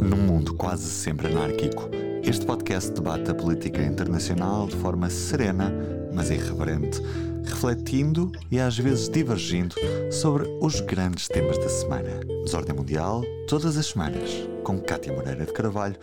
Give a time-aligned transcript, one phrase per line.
[0.00, 1.88] Num mundo quase sempre anárquico,
[2.22, 5.72] este podcast debate a política internacional de forma serena,
[6.12, 7.00] mas irreverente,
[7.44, 9.74] refletindo e às vezes divergindo
[10.10, 12.20] sobre os grandes temas da semana.
[12.44, 14.30] Desordem Mundial, todas as semanas,
[14.64, 15.98] com Cátia Moreira de Carvalho,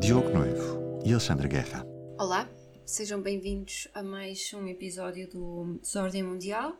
[0.00, 1.86] Diogo Noivo e Alexandre Guerra.
[2.18, 2.48] Olá,
[2.84, 6.76] sejam bem-vindos a mais um episódio do Desordem Mundial.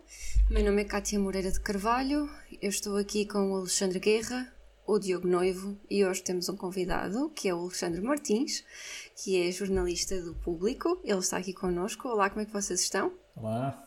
[0.50, 2.28] Meu nome é Cátia Moreira de Carvalho,
[2.60, 4.52] eu estou aqui com o Alexandre Guerra,
[4.88, 8.64] o Diogo Noivo e hoje temos um convidado que é o Alexandre Martins,
[9.22, 10.98] que é jornalista do Público.
[11.04, 12.08] Ele está aqui connosco.
[12.08, 13.12] Olá, como é que vocês estão?
[13.36, 13.86] Olá.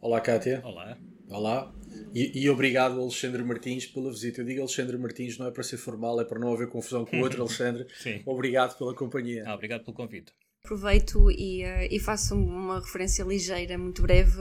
[0.00, 0.62] Olá, Kátia.
[0.64, 0.96] Olá.
[1.28, 1.74] Olá.
[2.14, 4.40] E, e, obrigado, Alexandre Martins, pela visita.
[4.40, 7.18] Eu digo Alexandre Martins, não é para ser formal, é para não haver confusão com
[7.18, 7.86] o outro Alexandre.
[7.98, 8.22] Sim.
[8.24, 9.44] Obrigado pela companhia.
[9.46, 10.32] Ah, obrigado pelo convite.
[10.68, 14.38] Aproveito e, uh, e, faço uma referência ligeira, muito breve,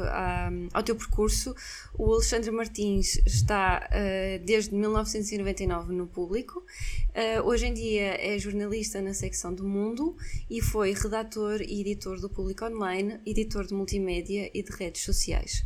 [0.74, 1.56] ao teu percurso.
[1.94, 6.66] O Alexandre Martins está uh, desde 1999 no público.
[7.14, 10.16] Eh, hoje em dia é jornalista na secção do Mundo
[10.48, 15.66] e foi redator e editor do Público Online, editor de multimédia e de redes sociais.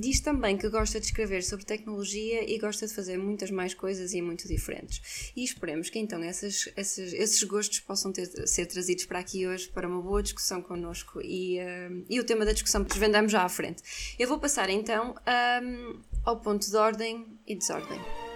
[0.00, 4.12] Diz também que gosta de escrever sobre tecnologia e gosta de fazer muitas mais coisas
[4.12, 5.32] e muito diferentes.
[5.34, 9.68] E esperemos que então essas, essas, esses gostos possam ter, ser trazidos para aqui hoje
[9.68, 13.48] para uma boa discussão connosco e, uh, e o tema da discussão desvendamos já à
[13.48, 13.82] frente.
[14.18, 15.14] Eu vou passar então
[15.62, 18.33] um, ao ponto de ordem e desordem.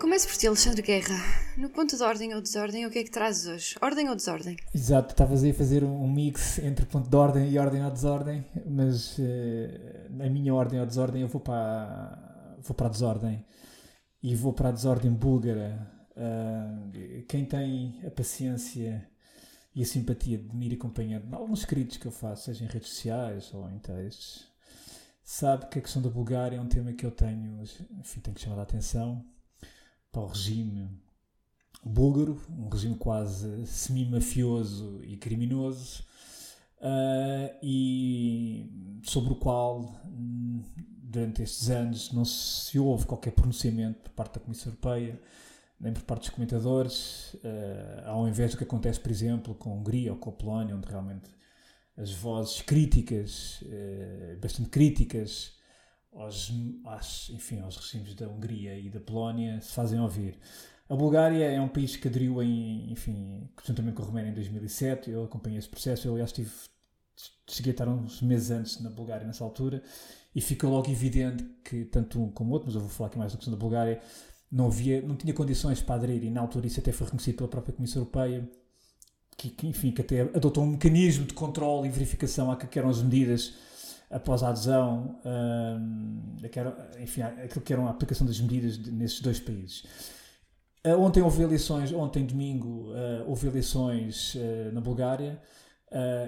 [0.00, 1.14] Começo por ti, Alexandre Guerra.
[1.58, 3.76] No ponto de ordem ou desordem, o que é que trazes hoje?
[3.82, 4.56] Ordem ou desordem?
[4.74, 8.42] Exato, estavas aí a fazer um mix entre ponto de ordem e ordem ou desordem,
[8.66, 9.22] mas uh,
[10.08, 13.44] na minha ordem ou desordem eu vou para, vou para a desordem.
[14.22, 19.08] E vou para a desordem búlgara, Uh, quem tem a paciência
[19.74, 22.90] e a simpatia de me ir acompanhando alguns escritos que eu faço, seja em redes
[22.90, 24.46] sociais ou em textos,
[25.22, 27.62] sabe que a questão da Bulgária é um tema que eu tenho,
[27.98, 29.24] enfim, tenho que chamar a atenção
[30.10, 30.90] para o regime
[31.84, 36.04] búlgaro, um regime quase semi-mafioso e criminoso,
[36.80, 44.34] uh, e sobre o qual durante estes anos não se houve qualquer pronunciamento por parte
[44.34, 45.20] da Comissão Europeia
[45.80, 49.74] nem por parte dos comentadores, uh, ao invés do que acontece, por exemplo, com a
[49.74, 51.30] Hungria ou com a Polónia, onde realmente
[51.96, 55.58] as vozes críticas, uh, bastante críticas,
[56.12, 56.52] aos,
[56.84, 60.38] aos, enfim, aos regimes da Hungria e da Polónia se fazem ouvir.
[60.88, 65.10] A Bulgária é um país que aderiu em, enfim, juntamente com a Roménia em 2007,
[65.10, 66.50] eu acompanhei esse processo, eu aliás estive,
[67.48, 69.82] cheguei a estar uns meses antes na Bulgária nessa altura,
[70.34, 73.30] e ficou logo evidente que tanto um como outro, mas eu vou falar aqui mais
[73.32, 74.00] da questão da Bulgária,
[74.50, 77.48] não, havia, não tinha condições para aderir e na altura isso até foi reconhecido pela
[77.48, 78.50] própria Comissão Europeia
[79.36, 82.90] que, que enfim, que até adotou um mecanismo de controle e verificação a que eram
[82.90, 83.54] as medidas
[84.10, 86.36] após a adesão, um,
[87.00, 89.84] enfim, aquilo que eram a aplicação das medidas nesses dois países.
[90.84, 95.40] Uh, ontem houve eleições, ontem domingo uh, houve eleições uh, na Bulgária.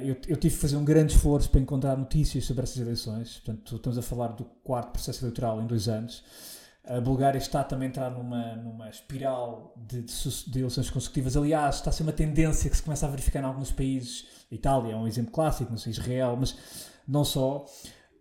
[0.05, 3.39] Eu, tive que fazer um grande esforço para encontrar notícias sobre essas eleições.
[3.39, 6.25] Portanto, estamos a falar do quarto processo eleitoral em dois anos.
[6.85, 11.37] A Bulgária está também a entrar numa, numa espiral de, de, de, eleições consecutivas.
[11.37, 14.27] Aliás, está a ser uma tendência que se começa a verificar em alguns países.
[14.51, 16.57] Itália é um exemplo clássico, não sei, Israel, mas
[17.07, 17.67] não só.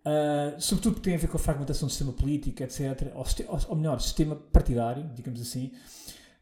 [0.01, 3.11] Uh, sobretudo porque tem a ver com a fragmentação do sistema político, etc.
[3.13, 3.25] Ou,
[3.69, 5.71] ou, melhor, sistema partidário, digamos assim.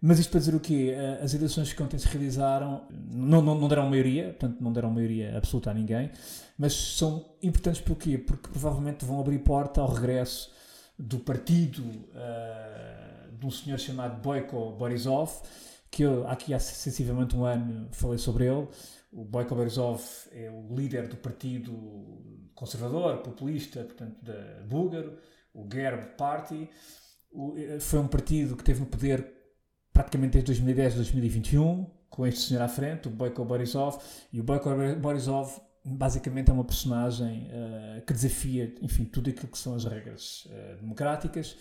[0.02, 0.96] Mas isto para dizer o quê?
[0.96, 4.90] Uh, as eleições que ontem se realizaram não, não, não deram maioria, portanto não deram
[4.90, 6.10] maioria absoluta a ninguém,
[6.58, 8.18] mas são importantes porquê?
[8.18, 10.52] Porque provavelmente vão abrir porta ao regresso
[10.98, 15.32] do partido uh, de um senhor chamado Boyko Borisov,
[15.92, 18.68] que eu aqui há sensivelmente um ano falei sobre ele.
[19.12, 21.74] O Boyko Borisov é o líder do partido
[22.54, 25.18] conservador, populista, portanto, da búlgaro,
[25.54, 26.70] o Gerb Party.
[27.32, 29.34] O, eh, foi um partido que teve no poder
[29.94, 33.98] praticamente desde 2010 a 2021, com este senhor à frente, o Boyko Borisov,
[34.32, 34.70] e o Boyko
[35.00, 40.46] Borisov basicamente é uma personagem uh, que desafia, enfim, tudo aquilo que são as regras
[40.46, 41.58] uh, democráticas.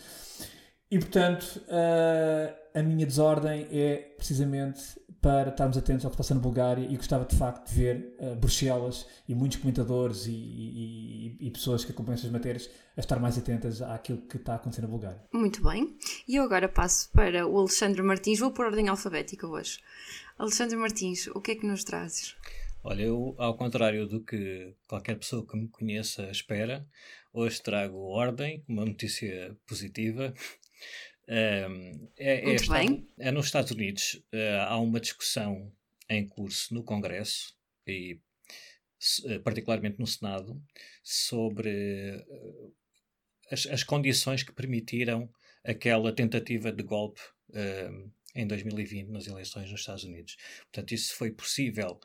[0.90, 4.80] E, portanto, uh, a minha desordem é precisamente
[5.20, 9.04] para estarmos atentos ao que está na Bulgária e gostava de facto de ver Bruxelas
[9.28, 13.82] e muitos comentadores e, e, e, pessoas que acompanham essas matérias a estar mais atentas
[13.82, 15.20] àquilo que está acontecendo na Bulgária.
[15.32, 15.96] Muito bem.
[16.26, 18.38] E eu agora passo para o Alexandre Martins.
[18.38, 19.80] Vou por ordem alfabética hoje.
[20.38, 22.36] Alexandre Martins, o que é que nos trazes?
[22.84, 26.86] Olha, eu, ao contrário do que qualquer pessoa que me conheça espera,
[27.32, 30.32] hoje trago ordem, uma notícia positiva.
[31.28, 32.78] Um, é, é, está,
[33.18, 34.14] é, nos Estados Unidos.
[34.32, 35.70] Uh, há uma discussão
[36.08, 37.54] em curso no Congresso
[37.86, 38.18] e
[39.24, 40.60] uh, particularmente no Senado
[41.02, 42.74] sobre uh,
[43.50, 45.30] as, as, condições que permitiram
[45.62, 47.20] aquela tentativa de golpe
[47.50, 50.36] uh, em 2020 nas eleições nos Estados Unidos.
[50.72, 52.00] Portanto, isso foi possível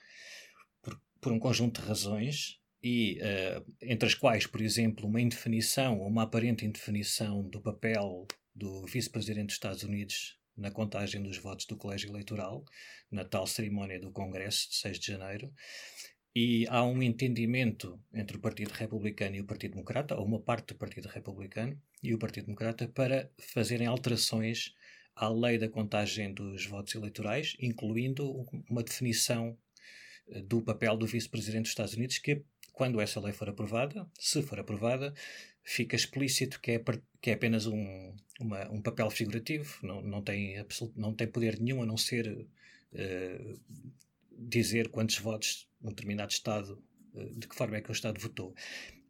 [0.81, 5.99] por, por um conjunto de razões e uh, entre as quais, por exemplo, uma indefinição
[5.99, 11.65] ou uma aparente indefinição do papel do vice-presidente dos Estados Unidos na contagem dos votos
[11.65, 12.63] do colégio eleitoral,
[13.09, 15.51] na tal cerimónia do Congresso de 6 de janeiro,
[16.35, 20.73] e há um entendimento entre o Partido Republicano e o Partido Democrata, ou uma parte
[20.73, 24.73] do Partido Republicano e o Partido Democrata, para fazerem alterações
[25.15, 29.55] à lei da contagem dos votos eleitorais, incluindo uma definição
[30.27, 34.41] eh, do papel do vice-presidente dos Estados Unidos, que, quando essa lei for aprovada, se
[34.41, 35.13] for aprovada,
[35.63, 36.83] fica explícito que é,
[37.21, 41.59] que é apenas um, uma, um papel figurativo, não, não, tem absoluto, não tem poder
[41.59, 43.59] nenhum a não ser uh,
[44.31, 46.83] dizer quantos votos um determinado Estado,
[47.13, 48.53] uh, de que forma é que o Estado votou.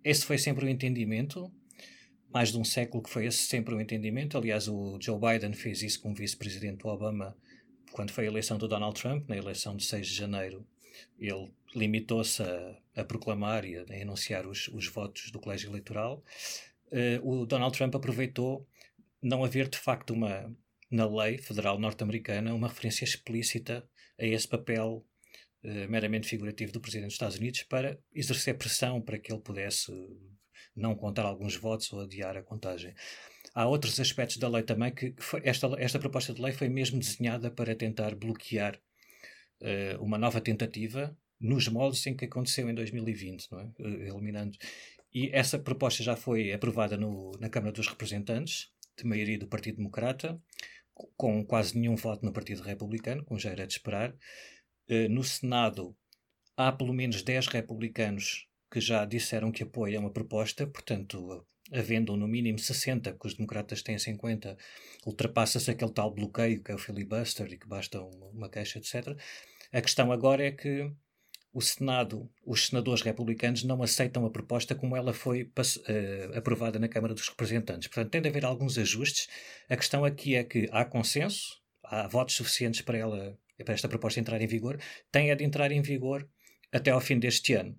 [0.04, 1.52] Esse foi sempre o entendimento,
[2.32, 4.38] mais de um século que foi esse sempre o entendimento.
[4.38, 7.36] Aliás, o Joe Biden fez isso com o vice-presidente Obama
[7.92, 10.66] quando foi a eleição do Donald Trump, na eleição de 6 de janeiro.
[11.18, 16.24] Ele limitou-se a, a, proclamar e a, a anunciar os, os, votos do colégio eleitoral.
[16.92, 18.68] Uh, o Donald Trump aproveitou
[19.22, 20.56] não haver de facto uma
[20.92, 23.88] na lei federal norte-americana uma referência explícita
[24.20, 25.06] a esse papel
[25.64, 29.92] uh, meramente figurativo do presidente dos Estados Unidos para exercer pressão para que ele pudesse
[30.76, 32.94] não contar alguns votos ou adiar a contagem.
[33.54, 37.00] Há outros aspectos da lei também que foi, esta, esta proposta de lei foi mesmo
[37.00, 38.80] desenhada para tentar bloquear
[39.62, 43.66] uh, uma nova tentativa nos moldes em que aconteceu em 2020, não é?
[43.80, 44.58] Uh, eliminando.
[45.14, 49.78] E essa proposta já foi aprovada no, na Câmara dos Representantes, de maioria do Partido
[49.78, 50.42] Democrata,
[51.18, 54.16] com quase nenhum voto no Partido Republicano, como já era de esperar.
[54.90, 55.96] Uh, no Senado,
[56.56, 62.28] há pelo menos 10 republicanos que já disseram que apoiam a proposta, portanto, havendo no
[62.28, 64.58] mínimo 60, que os democratas têm 50,
[65.06, 69.18] ultrapassa-se aquele tal bloqueio que é o filibuster e que basta uma, uma queixa, etc.
[69.72, 70.92] A questão agora é que
[71.54, 76.88] o Senado, os senadores republicanos não aceitam a proposta como ela foi uh, aprovada na
[76.88, 77.88] Câmara dos Representantes.
[77.88, 79.28] Portanto, tem de haver alguns ajustes.
[79.70, 84.20] A questão aqui é que há consenso, há votos suficientes para, ela, para esta proposta
[84.20, 84.80] entrar em vigor,
[85.12, 86.28] tem a de entrar em vigor
[86.72, 87.78] até ao fim deste ano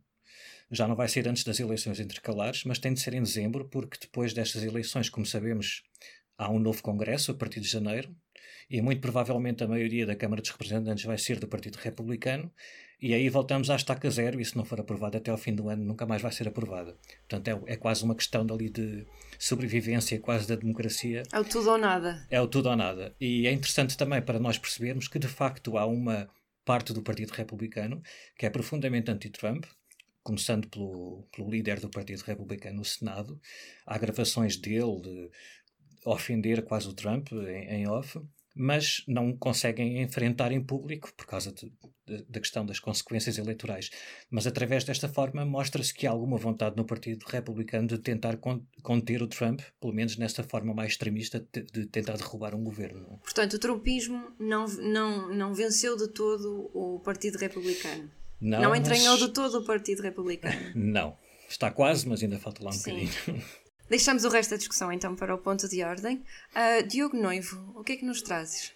[0.70, 3.98] já não vai ser antes das eleições intercalares, mas tem de ser em dezembro, porque
[4.00, 5.82] depois destas eleições, como sabemos,
[6.36, 8.14] há um novo Congresso a partir de janeiro,
[8.68, 12.52] e muito provavelmente a maioria da Câmara dos Representantes vai ser do Partido Republicano,
[13.04, 15.68] e aí voltamos à estaca zero, e se não for aprovada até ao fim do
[15.68, 16.96] ano, nunca mais vai ser aprovada.
[17.28, 19.06] Portanto, é, é quase uma questão dali de
[19.38, 21.22] sobrevivência, quase da democracia.
[21.30, 22.26] É o tudo ou nada.
[22.30, 23.14] É o tudo ou nada.
[23.20, 26.30] E é interessante também para nós percebermos que, de facto, há uma
[26.64, 28.02] parte do Partido Republicano
[28.38, 29.66] que é profundamente anti-Trump,
[30.22, 33.38] começando pelo, pelo líder do Partido Republicano no Senado,
[33.84, 35.30] há gravações dele de
[36.06, 38.18] ofender quase o Trump em, em off,
[38.54, 41.72] mas não conseguem enfrentar em público por causa de,
[42.06, 43.90] de, da questão das consequências eleitorais.
[44.30, 48.38] Mas através desta forma mostra-se que há alguma vontade no Partido Republicano de tentar
[48.82, 53.18] conter o Trump, pelo menos nesta forma mais extremista de, de tentar derrubar um governo.
[53.22, 58.10] Portanto, o trumpismo não, não, não venceu de todo o Partido Republicano.
[58.40, 59.26] Não, não entranhou mas...
[59.26, 60.54] de todo o Partido Republicano.
[60.74, 61.16] Não.
[61.48, 63.06] Está quase, mas ainda falta lá um Sim.
[63.06, 63.44] bocadinho.
[63.88, 66.22] Deixamos o resto da discussão então para o ponto de ordem.
[66.54, 68.72] Uh, Diogo Noivo, o que é que nos trazes?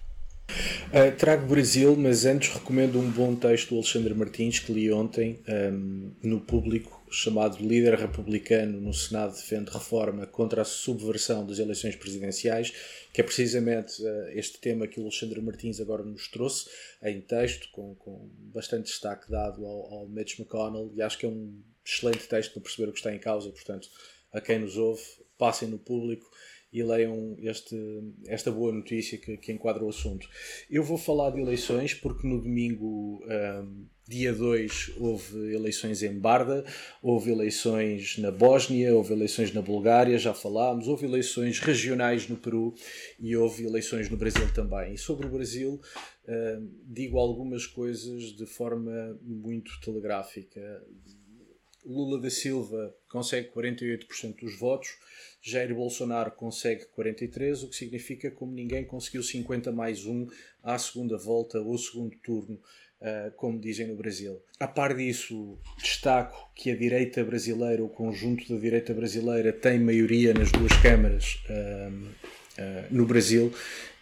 [0.89, 5.43] Uh, trago Brasil, mas antes recomendo um bom texto do Alexandre Martins que li ontem
[5.47, 11.97] um, no público, chamado Líder Republicano no Senado defende reforma contra a subversão das eleições
[11.97, 12.73] presidenciais,
[13.13, 16.69] que é precisamente uh, este tema que o Alexandre Martins agora nos trouxe
[17.03, 21.29] em texto, com, com bastante destaque dado ao, ao Mitch McConnell, e acho que é
[21.29, 23.89] um excelente texto para perceber o que está em causa, portanto,
[24.33, 25.03] a quem nos ouve,
[25.39, 26.29] passem no público
[26.73, 27.77] e leiam este,
[28.27, 30.29] esta boa notícia que, que enquadra o assunto.
[30.71, 36.65] Eu vou falar de eleições porque no domingo, um, dia 2, houve eleições em Barda,
[37.03, 42.75] houve eleições na Bósnia, houve eleições na Bulgária, já falámos, houve eleições regionais no Peru
[43.19, 44.93] e houve eleições no Brasil também.
[44.93, 45.81] E sobre o Brasil,
[46.29, 50.61] um, digo algumas coisas de forma muito telegráfica.
[51.89, 54.91] Lula da Silva consegue 48% dos votos,
[55.41, 60.27] Jair Bolsonaro consegue 43, o que significa como ninguém conseguiu 50 mais 1
[60.63, 62.61] à segunda volta ou segundo turno,
[63.01, 64.43] uh, como dizem no Brasil.
[64.61, 70.35] A par disso, destaco que a direita brasileira, o conjunto da direita brasileira, tem maioria
[70.35, 71.43] nas duas câmaras.
[71.49, 73.53] Uh, Uh, no Brasil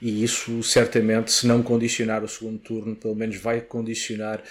[0.00, 4.42] e isso certamente, se não condicionar o segundo turno, pelo menos vai condicionar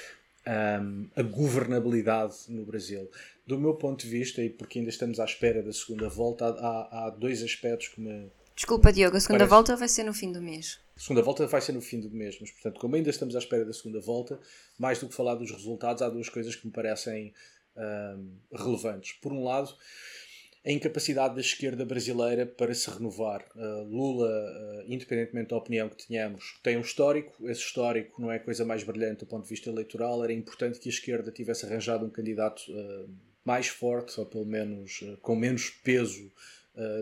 [0.48, 3.10] um, a governabilidade no Brasil
[3.48, 7.06] do meu ponto de vista, e porque ainda estamos à espera da segunda volta, há,
[7.06, 9.50] há dois aspectos que me, Desculpa, Diogo, a segunda Parece.
[9.50, 10.80] volta vai ser no fim do mês.
[10.96, 13.40] A segunda volta vai ser no fim do mês, mas portanto, como ainda estamos à
[13.40, 14.40] espera da segunda volta,
[14.80, 17.34] mais do que falar dos resultados, há duas coisas que me parecem
[17.75, 19.12] um, relevantes.
[19.22, 19.75] Por um lado,
[20.65, 23.45] a incapacidade da esquerda brasileira para se renovar.
[23.55, 27.48] Uh, Lula, uh, independentemente da opinião que tenhamos, tem um histórico.
[27.48, 30.24] Esse histórico não é a coisa mais brilhante do ponto de vista eleitoral.
[30.24, 33.07] Era importante que a esquerda tivesse arranjado um candidato uh,
[33.43, 36.31] mais forte, ou pelo menos com menos peso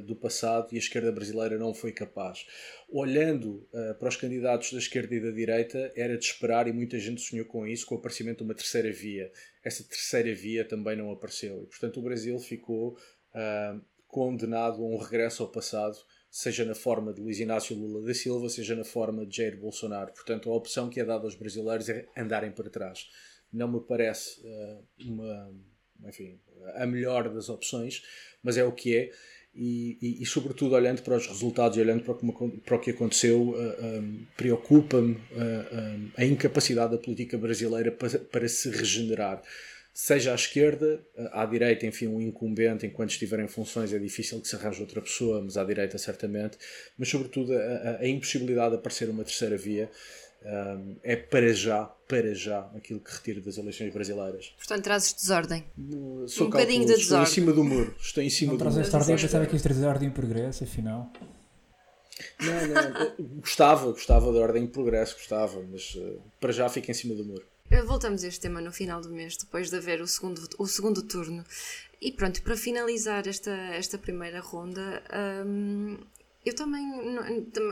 [0.06, 2.46] do passado, e a esquerda brasileira não foi capaz.
[2.88, 3.68] Olhando
[3.98, 7.46] para os candidatos da esquerda e da direita, era de esperar, e muita gente sonhou
[7.46, 9.32] com isso, com o aparecimento de uma terceira via.
[9.64, 11.64] Essa terceira via também não apareceu.
[11.64, 12.98] E, portanto, o Brasil ficou
[13.34, 15.98] uh, condenado a um regresso ao passado,
[16.30, 20.14] seja na forma de Luiz Inácio Lula da Silva, seja na forma de Jair Bolsonaro.
[20.14, 23.08] Portanto, a opção que é dada aos brasileiros é andarem para trás.
[23.52, 25.52] Não me parece uh, uma,
[26.08, 26.40] enfim,
[26.76, 28.02] a melhor das opções,
[28.42, 29.12] mas é o que é.
[29.56, 32.16] E, e, e, sobretudo olhando para os resultados e olhando para,
[32.66, 38.18] para o que aconteceu, uh, um, preocupa-me uh, um, a incapacidade da política brasileira para,
[38.18, 39.44] para se regenerar
[39.94, 44.48] seja à esquerda, à direita, enfim, um incumbente, enquanto estiver em funções é difícil que
[44.48, 46.58] se arranje outra pessoa, mas à direita certamente,
[46.98, 49.90] mas sobretudo a, a impossibilidade de aparecer uma terceira via
[50.46, 54.54] um, é para já, para já, aquilo que retiro das eleições brasileiras.
[54.58, 55.64] Portanto, trazes desordem.
[56.28, 57.02] Sou um bocadinho de desordem.
[57.02, 57.96] Estou em cima do muro.
[58.00, 58.80] Estou em cima não do muro.
[58.80, 61.12] Esta ordem, eu pensava que ias trazer ordem e progresso, afinal.
[62.42, 66.94] Não, não, gostava, gostava da ordem e progresso, gostava, mas uh, para já fica em
[66.94, 67.53] cima do muro.
[67.82, 71.02] Voltamos a este tema no final do mês, depois de haver o segundo, o segundo
[71.02, 71.44] turno.
[72.00, 75.02] E pronto, para finalizar esta, esta primeira ronda,
[75.46, 75.98] hum,
[76.46, 76.86] eu também,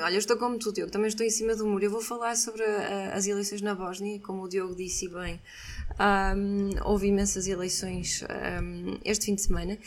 [0.02, 1.84] olha, estou como tu, Diogo, também estou em cima do muro.
[1.84, 5.42] Eu vou falar sobre a, as eleições na Bósnia, como o Diogo disse bem.
[6.00, 8.24] Um, houve imensas eleições
[8.62, 9.78] um, este fim de semana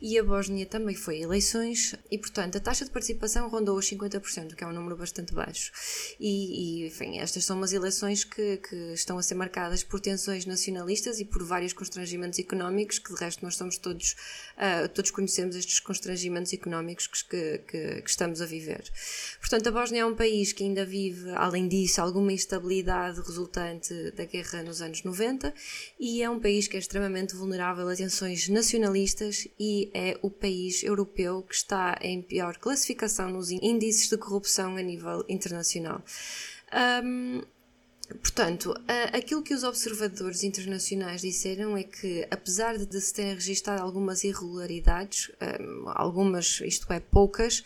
[0.00, 4.54] e a Bósnia também foi eleições e, portanto, a taxa de participação rondou os 50%,
[4.54, 5.72] que é um número bastante baixo.
[6.20, 10.44] E, e enfim, estas são umas eleições que, que, estão a ser marcadas por tensões
[10.44, 14.14] nacionalistas e por vários constrangimentos económicos, que de resto nós somos todos,
[14.56, 18.84] uh, todos conhecemos estes constrangimentos económicos que, que, que estamos a viver.
[19.40, 24.24] Portanto, a Bósnia é um país que ainda vive, além disso, alguma instabilidade resultante da
[24.24, 25.53] guerra nos anos 90
[25.98, 30.82] e é um país que é extremamente vulnerável a tensões nacionalistas e é o país
[30.82, 36.02] europeu que está em pior classificação nos índices de corrupção a nível internacional.
[37.04, 37.42] Um,
[38.20, 38.74] Portanto,
[39.12, 45.30] aquilo que os observadores internacionais disseram é que, apesar de se terem registado algumas irregularidades,
[45.86, 47.64] algumas, isto é, poucas,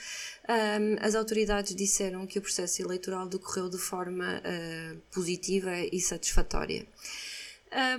[1.01, 6.87] as autoridades disseram que o processo eleitoral decorreu de forma ah, positiva e satisfatória.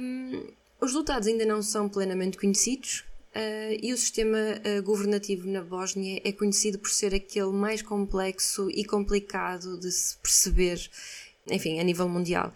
[0.02, 0.48] Um,
[0.82, 6.20] os resultados ainda não são plenamente conhecidos, Uh, e o sistema uh, governativo na Bósnia
[6.24, 10.90] é conhecido por ser aquele mais complexo e complicado de se perceber,
[11.48, 12.52] enfim, a nível mundial.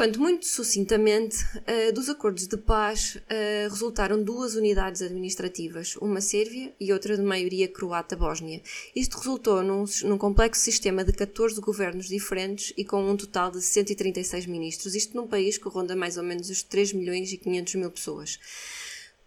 [0.00, 6.72] Portanto, muito sucintamente, uh, dos acordos de paz uh, resultaram duas unidades administrativas, uma sérvia
[6.80, 8.62] e outra de maioria croata-bósnia.
[8.96, 13.60] Isto resultou num, num, complexo sistema de 14 governos diferentes e com um total de
[13.60, 17.74] 136 ministros, isto num país que ronda mais ou menos os 3 milhões e 500
[17.74, 18.38] mil pessoas.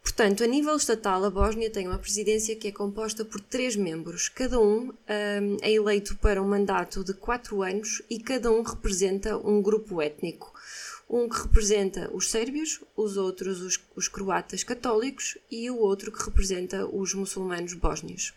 [0.01, 4.27] Portanto, a nível estatal, a Bósnia tem uma presidência que é composta por três membros.
[4.27, 9.37] Cada um, um é eleito para um mandato de quatro anos e cada um representa
[9.37, 10.52] um grupo étnico
[11.13, 16.23] um que representa os sérvios, os outros os, os croatas católicos e o outro que
[16.23, 18.33] representa os muçulmanos bósnios.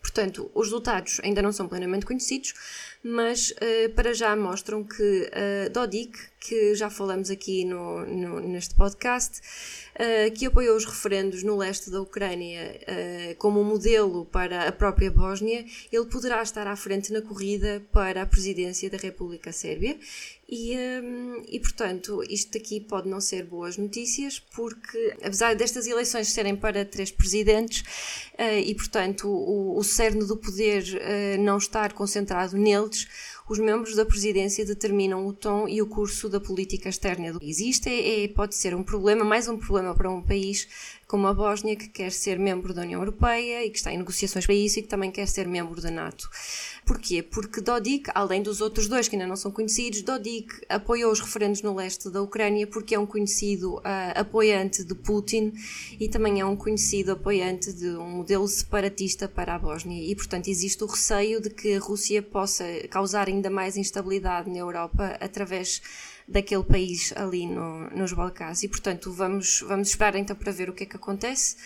[0.00, 2.54] Portanto, os resultados ainda não são plenamente conhecidos,
[3.02, 8.74] mas uh, para já mostram que uh, Dodik, que já falamos aqui no, no neste
[8.74, 9.40] podcast,
[9.94, 12.80] uh, que apoiou os referendos no leste da Ucrânia
[13.38, 18.26] como modelo para a própria Bósnia, ele poderá estar à frente na corrida para a
[18.26, 19.98] presidência da República Sérvia.
[20.48, 26.28] E, um, e, portanto, isto aqui pode não ser boas notícias, porque apesar destas eleições
[26.28, 27.80] serem para três presidentes
[28.34, 33.08] uh, e, portanto, o, o cerne do poder uh, não estar concentrado neles,
[33.48, 37.60] os membros da presidência determinam o tom e o curso da política externa do país.
[37.60, 40.68] Isto é, é, pode ser um problema, mais um problema para um país
[41.06, 44.44] como a Bósnia, que quer ser membro da União Europeia e que está em negociações
[44.44, 46.28] para isso e que também quer ser membro da NATO.
[46.84, 47.22] Porquê?
[47.22, 51.62] Porque Dodik, além dos outros dois que ainda não são conhecidos, Dodik apoiou os referendos
[51.62, 53.82] no leste da Ucrânia porque é um conhecido uh,
[54.14, 55.52] apoiante de Putin
[55.98, 60.02] e também é um conhecido apoiante de um modelo separatista para a Bósnia.
[60.02, 64.58] E, portanto, existe o receio de que a Rússia possa causar ainda mais instabilidade na
[64.58, 65.80] Europa através
[66.28, 68.62] daquele país ali no, nos Balcãs.
[68.62, 71.56] E, portanto, vamos, vamos esperar então para ver o que é que acontece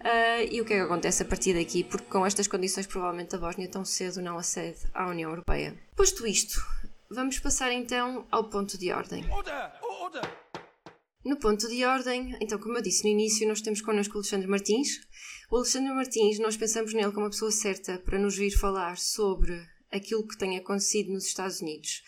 [0.00, 3.34] uh, e o que é que acontece a partir daqui, porque com estas condições, provavelmente
[3.34, 5.74] a Bósnia tão cedo não acede à União Europeia.
[5.96, 6.62] Posto isto,
[7.10, 9.24] vamos passar então ao ponto de ordem.
[9.30, 9.72] Order!
[9.82, 10.42] Order!
[11.24, 14.48] No ponto de ordem, então, como eu disse no início, nós temos connosco o Alexandre
[14.48, 15.00] Martins.
[15.48, 19.64] O Alexandre Martins, nós pensamos nele como a pessoa certa para nos vir falar sobre
[19.92, 22.02] aquilo que tem acontecido nos Estados Unidos.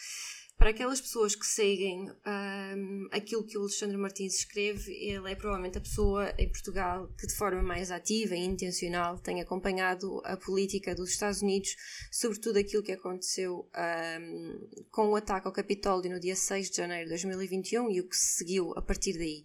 [0.57, 5.79] Para aquelas pessoas que seguem um, aquilo que o Alexandre Martins escreve, ele é provavelmente
[5.79, 10.95] a pessoa em Portugal que, de forma mais ativa e intencional, tem acompanhado a política
[10.95, 11.75] dos Estados Unidos,
[12.11, 17.05] sobretudo aquilo que aconteceu um, com o ataque ao Capitólio no dia 6 de janeiro
[17.05, 19.45] de 2021 e o que se seguiu a partir daí.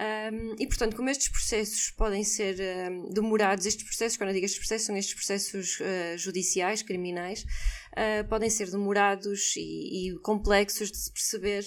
[0.00, 2.56] Um, e portanto, como estes processos podem ser
[2.90, 7.44] um, demorados, estes processos, quando eu digo estes processos, são estes processos uh, judiciais, criminais,
[7.92, 11.64] uh, podem ser demorados e, e, complexos de se perceber.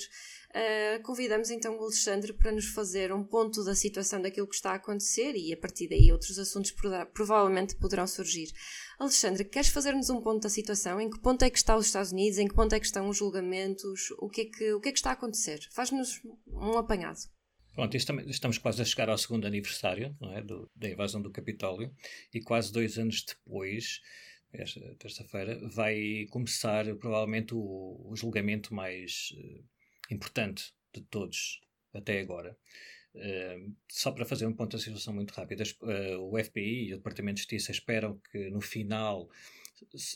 [0.55, 4.71] Uh, convidamos então o Alexandre para nos fazer um ponto da situação daquilo que está
[4.71, 6.73] a acontecer e a partir daí outros assuntos
[7.13, 8.47] provavelmente poderão surgir.
[8.97, 10.99] Alexandre, queres fazer-nos um ponto da situação?
[10.99, 12.39] Em que ponto é que está os Estados Unidos?
[12.39, 14.09] Em que ponto é que estão os julgamentos?
[14.17, 15.59] O que é que, o que, é que está a acontecer?
[15.73, 17.34] Faz-nos um apanhado.
[17.75, 21.93] Pronto, estamos quase a chegar ao segundo aniversário é, do, da invasão do Capitólio
[22.33, 24.01] e quase dois anos depois,
[24.53, 29.65] esta terça-feira, vai começar provavelmente o, o julgamento mais uh,
[30.09, 31.59] importante de todos
[31.93, 32.57] até agora.
[33.13, 36.97] Uh, só para fazer um ponto da situação muito rápido, uh, o FBI e o
[36.97, 39.29] Departamento de Justiça esperam que no final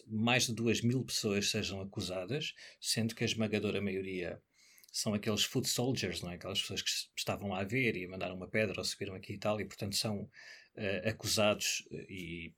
[0.08, 4.42] mais de duas mil pessoas sejam acusadas, sendo que a esmagadora maioria
[4.92, 6.36] são aqueles foot soldiers, não é?
[6.36, 9.60] aquelas pessoas que estavam a ver e mandaram uma pedra ou subiram aqui e tal,
[9.60, 12.54] e portanto são uh, acusados eh, e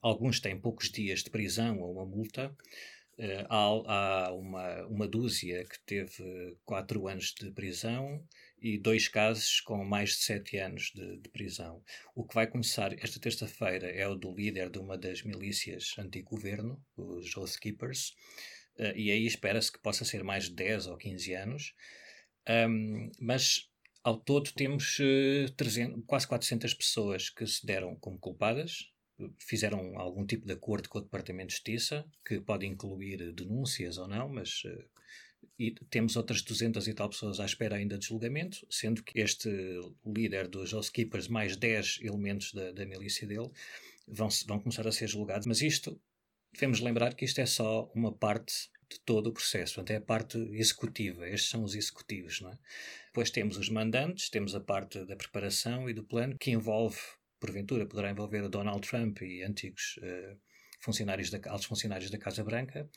[0.00, 2.54] alguns têm poucos dias de prisão ou uma multa.
[3.18, 8.24] Uh, há, há uma, uma dúzia que teve quatro anos de prisão
[8.62, 11.82] e dois casos com mais de sete anos de, de prisão.
[12.14, 16.80] O que vai começar esta terça-feira é o do líder de uma das milícias anti-governo,
[16.96, 18.14] os Oath Keepers,
[18.78, 21.74] uh, e aí espera-se que possa ser mais de 10 ou 15 anos.
[22.48, 23.70] Um, mas
[24.02, 28.90] ao todo temos uh, eh, 300, quase 400 pessoas que se deram como culpadas,
[29.38, 34.08] fizeram algum tipo de acordo com o Departamento de Justiça, que pode incluir denúncias ou
[34.08, 34.62] não, mas
[35.58, 39.48] e temos outras 200 e tal pessoas à espera ainda de julgamento, sendo que este
[40.04, 43.50] líder dos House Keepers, mais 10 elementos da, da milícia dele,
[44.06, 45.46] vão, vão começar a ser julgados.
[45.46, 46.00] Mas isto
[46.52, 50.00] devemos lembrar que isto é só uma parte de todo o processo, portanto, é a
[50.00, 52.58] parte executiva, estes são os executivos, não é?
[53.06, 56.98] Depois temos os mandantes, temos a parte da preparação e do plano, que envolve,
[57.40, 60.38] porventura, poderá envolver Donald Trump e antigos uh,
[60.80, 62.88] funcionários da, altos funcionários da Casa Branca,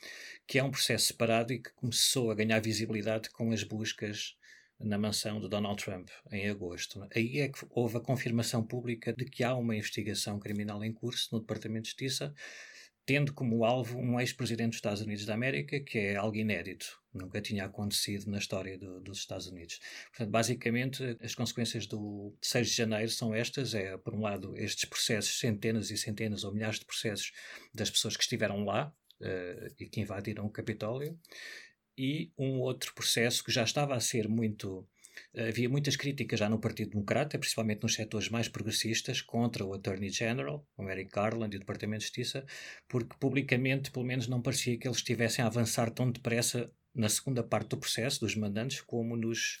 [0.46, 4.36] que é um processo separado e que começou a ganhar visibilidade com as buscas
[4.78, 7.06] na mansão de Donald Trump em agosto.
[7.14, 11.28] Aí é que houve a confirmação pública de que há uma investigação criminal em curso
[11.32, 12.34] no Departamento de Justiça
[13.06, 17.40] tendo como alvo um ex-presidente dos Estados Unidos da América, que é algo inédito, nunca
[17.40, 19.80] tinha acontecido na história do, dos Estados Unidos.
[20.08, 24.84] Portanto, basicamente, as consequências do 6 de janeiro são estas: é, por um lado, estes
[24.86, 27.32] processos, centenas e centenas ou milhares de processos
[27.72, 31.16] das pessoas que estiveram lá uh, e que invadiram o Capitólio,
[31.96, 34.86] e um outro processo que já estava a ser muito
[35.36, 40.10] Havia muitas críticas já no Partido Democrata, principalmente nos setores mais progressistas, contra o Attorney
[40.10, 42.44] General, o Eric Garland e o Departamento de Justiça,
[42.88, 47.42] porque publicamente, pelo menos, não parecia que eles estivessem a avançar tão depressa na segunda
[47.42, 49.60] parte do processo, dos mandantes, como nos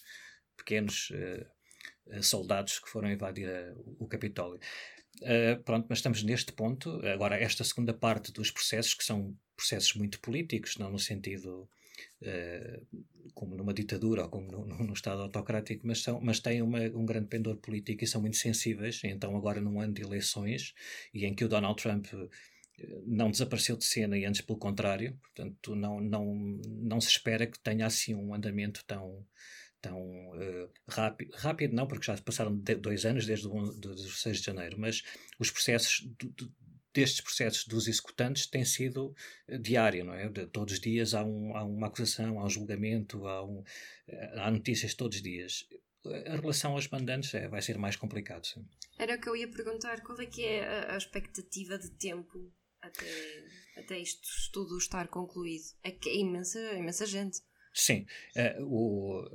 [0.56, 4.58] pequenos uh, soldados que foram invadir uh, o Capitólio.
[5.20, 7.00] Uh, pronto, mas estamos neste ponto.
[7.06, 11.68] Agora, esta segunda parte dos processos, que são processos muito políticos, não no sentido
[12.22, 12.86] uh,
[13.34, 17.04] como numa ditadura ou como num, num Estado autocrático, mas, são, mas têm uma, um
[17.04, 19.00] grande pendor político e são muito sensíveis.
[19.04, 20.74] Então, agora, num ano de eleições
[21.12, 22.28] e em que o Donald Trump eh,
[23.06, 26.34] não desapareceu de cena e antes pelo contrário, portanto, não, não,
[26.66, 29.24] não se espera que tenha assim um andamento tão
[29.80, 34.44] tão uh, rápido, rápido não, porque já passaram de dois anos desde o 6 de
[34.44, 35.02] janeiro, mas
[35.38, 36.08] os processos
[36.96, 39.14] destes processos dos executantes tem sido
[39.46, 40.28] eh, diário, não é?
[40.28, 43.62] De, todos os dias há, um, há, uma acusação, há um julgamento, há, um,
[44.08, 45.68] eh, há notícias todos os dias.
[46.26, 48.64] A relação aos mandantes é, vai ser mais complicado, sim.
[48.98, 52.50] Era o que eu ia perguntar, qual é que é a, a expectativa de tempo
[52.80, 53.44] até,
[53.76, 55.64] até isto tudo estar concluído?
[55.82, 57.40] É que é imensa, imensa gente.
[57.78, 58.06] Sim.
[58.34, 59.28] Uh,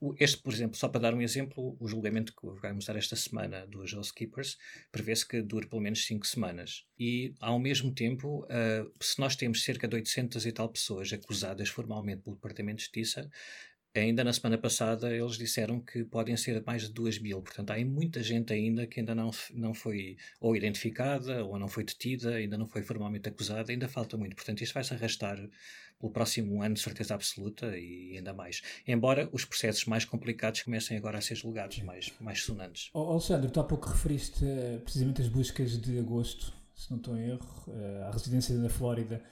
[0.00, 3.16] o, este, por exemplo, só para dar um exemplo, o julgamento que vai mostrar esta
[3.16, 4.56] semana dos Housekeepers
[4.92, 6.86] prevê-se que dure pelo menos 5 semanas.
[6.96, 11.68] E, ao mesmo tempo, uh, se nós temos cerca de 800 e tal pessoas acusadas
[11.68, 13.28] formalmente pelo Departamento de Justiça,
[13.94, 17.42] ainda na semana passada eles disseram que podem ser mais de 2 mil.
[17.42, 21.84] Portanto, há muita gente ainda que ainda não, não foi ou identificada ou não foi
[21.84, 24.36] detida, ainda não foi formalmente acusada, ainda falta muito.
[24.36, 25.38] Portanto, isto vai se arrastar
[25.98, 28.62] pelo próximo ano, de certeza absoluta, e ainda mais.
[28.86, 32.90] Embora os processos mais complicados comecem agora a ser julgados, mais, mais sonantes.
[32.94, 37.16] Oh, Alexandre, tu há pouco referiste uh, precisamente as buscas de agosto, se não estou
[37.18, 39.22] em erro, uh, à residência da Flórida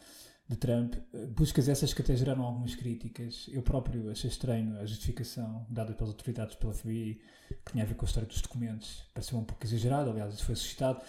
[0.48, 3.48] de Trump, uh, buscas essas que até geraram algumas críticas.
[3.52, 7.20] Eu próprio achei estranho a justificação dada pelas autoridades pela FBI,
[7.64, 10.44] que tinha a ver com a história dos documentos, pareceu um pouco exagerado, aliás, isso
[10.44, 11.02] foi suscitado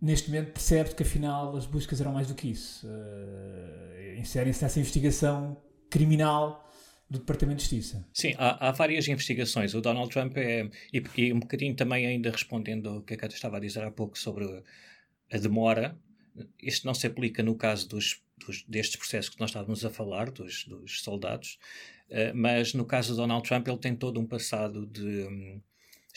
[0.00, 2.86] neste momento percebe que afinal as buscas eram mais do que isso.
[2.86, 5.56] Uh, Inserem-se nessa investigação
[5.88, 6.68] criminal
[7.08, 8.06] do Departamento de Justiça.
[8.12, 9.74] Sim, há, há, várias investigações.
[9.74, 13.34] O Donald Trump é, e, e, um bocadinho também ainda respondendo ao que a Cata
[13.34, 14.44] estava a dizer há pouco sobre
[15.32, 15.96] a demora,
[16.62, 20.30] isto não se aplica no caso dos, dos destes processos que nós estávamos a falar,
[20.30, 21.58] dos, dos soldados,
[22.10, 25.24] uh, mas no caso do Donald Trump ele tem todo um passado de...
[25.24, 25.60] Um,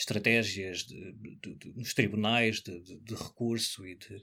[0.01, 2.81] estratégias de, de, de, nos tribunais de,
[3.13, 4.21] recurso e de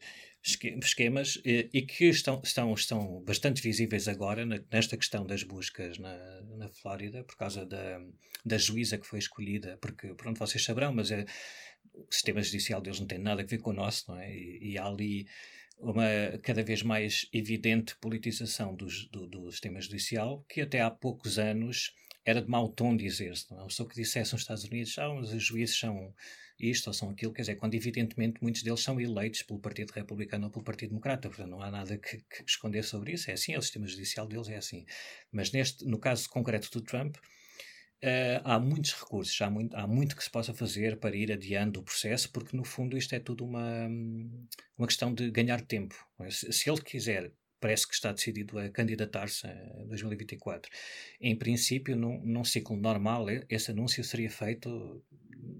[0.83, 5.99] esquemas e, e, que estão, estão, estão bastante visíveis agora na, nesta questão das buscas
[5.99, 6.17] na,
[6.57, 8.01] na Flórida por causa da,
[8.45, 11.25] da juíza que foi escolhida, porque pronto, vocês saberão, mas é,
[11.95, 14.35] o sistema judicial deles não tem nada a ver com o nosso, não é?
[14.35, 15.27] E, e há ali
[15.79, 16.07] uma
[16.43, 21.95] cada vez mais evidente politização dos, do, do sistema judicial que até há poucos anos
[22.25, 23.47] era de mau tom dizer-se.
[23.55, 23.65] É?
[23.65, 26.15] pessoa que dissesse nos Estados Unidos, ah, os juízes são
[26.59, 30.47] isto ou são aquilo, quer dizer, quando evidentemente muitos deles são eleitos pelo Partido Republicano
[30.47, 33.55] ou pelo Partido Democrata, portanto não há nada que, que esconder sobre isso, é assim,
[33.55, 34.85] é o sistema judicial deles é assim.
[35.31, 37.17] Mas neste, no caso concreto do Trump,
[38.03, 41.81] Uh, há muitos recursos, há muito, há muito que se possa fazer para ir adiando
[41.81, 43.89] o processo, porque no fundo isto é tudo uma,
[44.77, 45.97] uma questão de ganhar tempo.
[46.31, 50.71] Se, se ele quiser parece que está decidido a candidatar-se em 2024.
[51.21, 55.05] Em princípio, num, num ciclo normal, esse anúncio seria feito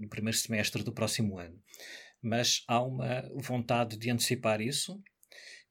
[0.01, 1.61] no primeiro semestre do próximo ano.
[2.23, 5.01] Mas há uma vontade de antecipar isso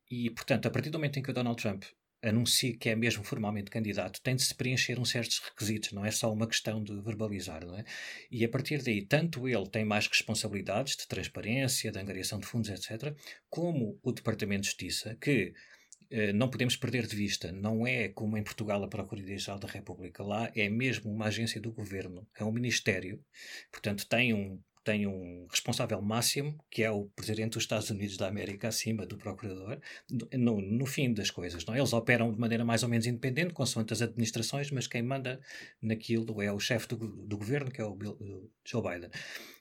[0.09, 1.83] e, portanto, a partir do momento em que o Donald Trump
[2.23, 6.11] anuncia que é mesmo formalmente candidato, tem de se preencher uns certos requisitos, não é
[6.11, 7.83] só uma questão de verbalizar, não é?
[8.31, 12.69] E a partir daí, tanto ele tem mais responsabilidades de transparência, de angariação de fundos,
[12.69, 13.15] etc.,
[13.49, 15.53] como o Departamento de Justiça, que
[16.09, 20.23] eh, não podemos perder de vista, não é como em Portugal a Procuradoria-Geral da República,
[20.23, 23.23] lá é mesmo uma agência do governo, é um ministério,
[23.71, 28.25] portanto tem um, tem um responsável máximo, que é o presidente dos Estados Unidos da
[28.25, 29.81] América, acima do procurador,
[30.33, 31.65] no, no fim das coisas.
[31.65, 31.75] Não?
[31.75, 31.79] É?
[31.79, 35.41] Eles operam de maneira mais ou menos independente, consoante as administrações, mas quem manda
[35.81, 39.09] naquilo é o chefe do, do governo, que é o Bill, Joe Biden.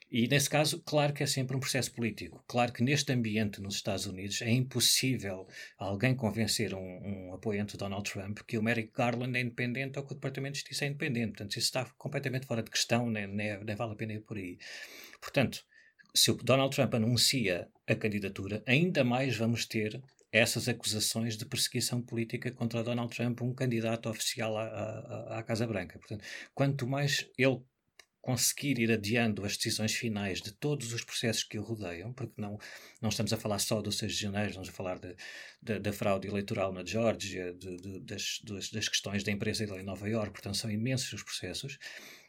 [0.09, 2.45] E nesse caso, claro que é sempre um processo político.
[2.47, 7.79] Claro que neste ambiente nos Estados Unidos é impossível alguém convencer um, um apoiante de
[7.79, 10.89] Donald Trump que o Merrick Garland é independente ou que o Departamento de Justiça é
[10.89, 11.31] independente.
[11.31, 14.37] Portanto, isso está completamente fora de questão, nem, nem, nem vale a pena ir por
[14.37, 14.57] aí.
[15.21, 15.65] Portanto,
[16.15, 20.01] se o Donald Trump anuncia a candidatura, ainda mais vamos ter
[20.33, 25.67] essas acusações de perseguição política contra Donald Trump, um candidato oficial à, à, à Casa
[25.67, 25.99] Branca.
[25.99, 26.25] Portanto,
[26.55, 27.63] quanto mais ele
[28.27, 32.59] conseguir ir adiando as decisões finais de todos os processos que o rodeiam, porque não,
[33.01, 35.15] não estamos a falar só do 6 de janeiro, estamos a falar de,
[35.63, 40.33] de, da fraude eleitoral na Geórgia, de, das, das, questões da empresa em Nova Iorque,
[40.33, 41.79] portanto são imensos os processos,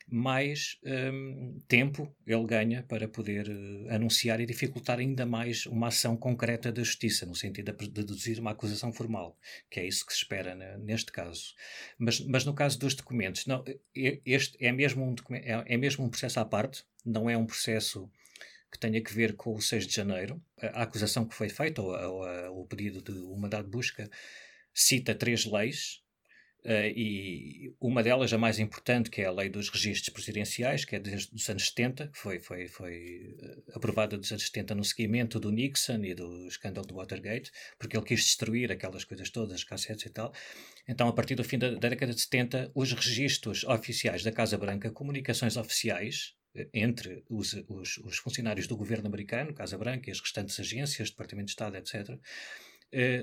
[0.09, 6.15] mais um, tempo ele ganha para poder uh, anunciar e dificultar ainda mais uma ação
[6.15, 9.37] concreta da justiça, no sentido de deduzir uma acusação formal,
[9.69, 11.53] que é isso que se espera né, neste caso.
[11.97, 16.09] Mas, mas no caso dos documentos, não, este é mesmo, um é, é mesmo um
[16.09, 18.09] processo à parte, não é um processo
[18.71, 20.41] que tenha que ver com o 6 de janeiro.
[20.61, 24.09] A, a acusação que foi feita, ou, ou, o pedido de uma mandado de busca,
[24.73, 26.03] cita três leis,
[26.67, 30.97] Uh, e uma delas, a mais importante, que é a lei dos registros presidenciais, que
[30.97, 34.83] é desde os anos 70, que foi, foi, foi eh, aprovada dos anos 70 no
[34.83, 39.63] seguimento do Nixon e do escândalo do Watergate, porque ele quis destruir aquelas coisas todas,
[39.63, 40.33] cassetes e tal.
[40.85, 44.57] Então, a partir do fim da, da década de 70, os registros oficiais da Casa
[44.57, 50.11] Branca, comunicações oficiais, eh, entre os, os, os funcionários do governo americano, Casa Branca e
[50.11, 52.19] as restantes agências, Departamento de Estado, etc.,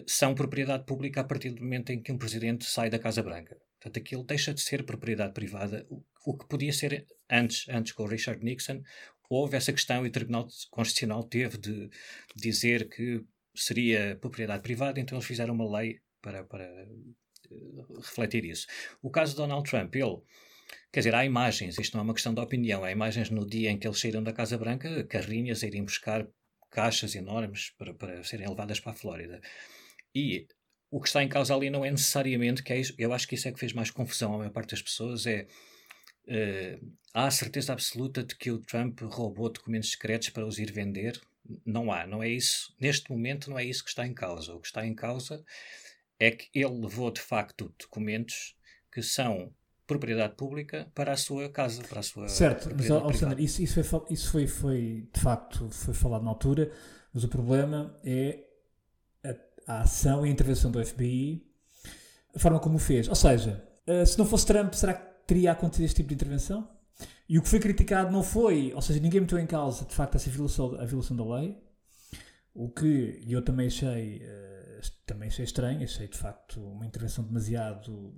[0.07, 3.57] são propriedade pública a partir do momento em que um presidente sai da Casa Branca.
[3.81, 8.05] Portanto, aquilo deixa de ser propriedade privada, o, o que podia ser antes, antes com
[8.05, 8.83] o Richard Nixon.
[9.29, 11.91] Houve essa questão e o Tribunal Constitucional teve de
[12.37, 13.23] dizer que
[13.55, 16.65] seria propriedade privada, então eles fizeram uma lei para, para
[17.51, 18.67] uh, refletir isso.
[19.03, 20.23] O caso de Donald Trump, ele
[20.93, 23.71] Quer dizer, há imagens, isto não é uma questão de opinião, há imagens no dia
[23.71, 26.27] em que eles saíram da Casa Branca, carrinhas a irem buscar
[26.75, 29.41] caixas enormes para, para serem levadas para a Flórida.
[30.13, 30.49] E
[30.91, 33.37] o que está em causa ali não é necessariamente que é isso, eu acho que
[33.37, 35.47] isso é que fez mais confusão à maior parte das pessoas, é
[36.27, 41.21] uh, há certeza absoluta de que o Trump roubou documentos secretos para os ir vender?
[41.65, 42.75] Não há, não é isso.
[42.81, 44.55] Neste momento não é isso que está em causa.
[44.55, 45.45] O que está em causa
[46.19, 48.57] é que ele levou de facto documentos
[48.91, 49.55] que são
[49.87, 54.03] propriedade pública para a sua casa, para a sua Certo, mas Alexandre, isso, isso, foi,
[54.11, 56.71] isso foi, foi, de facto foi falado na altura,
[57.13, 58.45] mas o problema é
[59.23, 61.47] a, a ação e a intervenção do FBI,
[62.35, 63.09] a forma como o fez.
[63.09, 66.69] Ou seja, uh, se não fosse Trump, será que teria acontecido este tipo de intervenção?
[67.29, 70.15] E o que foi criticado não foi, ou seja, ninguém meteu em causa de facto
[70.17, 71.59] essa violação, a violação da lei,
[72.55, 78.15] o que eu também achei, uh, também achei estranho, achei de facto uma intervenção demasiado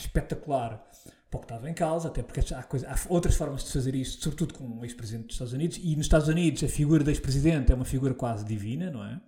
[0.00, 0.84] espetacular
[1.30, 3.94] para o que estava em causa, até porque há, coisa, há outras formas de fazer
[3.94, 7.10] isto, sobretudo com o ex-presidente dos Estados Unidos, e nos Estados Unidos a figura do
[7.10, 9.20] ex-presidente é uma figura quase divina, não é?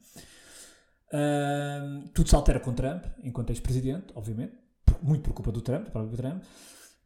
[1.09, 4.55] Uh, tudo se altera com Trump, enquanto ex-presidente, obviamente,
[5.03, 6.43] muito por culpa do Trump, próprio Trump,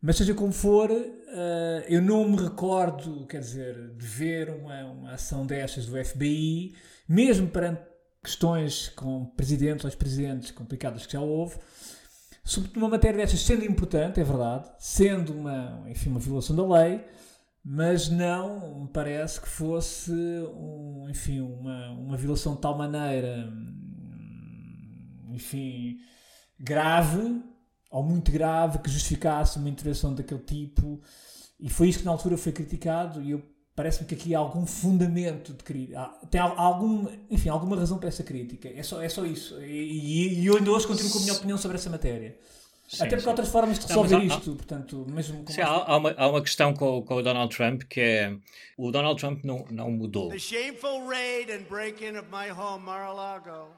[0.03, 5.13] mas seja como for, uh, eu não me recordo, quer dizer, de ver uma, uma
[5.13, 6.75] ação destas do FBI,
[7.07, 7.83] mesmo perante
[8.23, 11.57] questões com presidentes ou ex-presidentes complicadas que já houve,
[12.51, 17.05] sobretudo numa matéria destas, sendo importante, é verdade, sendo uma, enfim, uma violação da lei,
[17.65, 23.49] mas não me parece que fosse, um, enfim, uma, uma violação de tal maneira,
[25.29, 25.99] enfim,
[26.59, 27.41] grave
[27.89, 31.01] ou muito grave que justificasse uma intervenção daquele tipo.
[31.59, 33.43] E foi isso que na altura foi criticado e eu
[33.81, 36.11] parece-me que aqui há algum fundamento de crítica.
[36.31, 38.69] Tem algum, enfim, alguma razão para essa crítica.
[38.69, 39.59] É só, é só isso.
[39.63, 42.37] E, e eu ainda hoje continuo com a minha opinião sobre essa matéria.
[42.87, 45.69] Sim, Até porque há outras formas de resolver não, isto, há, portanto, mesmo sim, há,
[45.69, 48.37] há, uma, há uma questão com, com o Donald Trump que é
[48.77, 50.29] o Donald Trump não, não mudou.
[50.29, 53.69] The shameful raid and break-in of my home, Mar-a-Lago.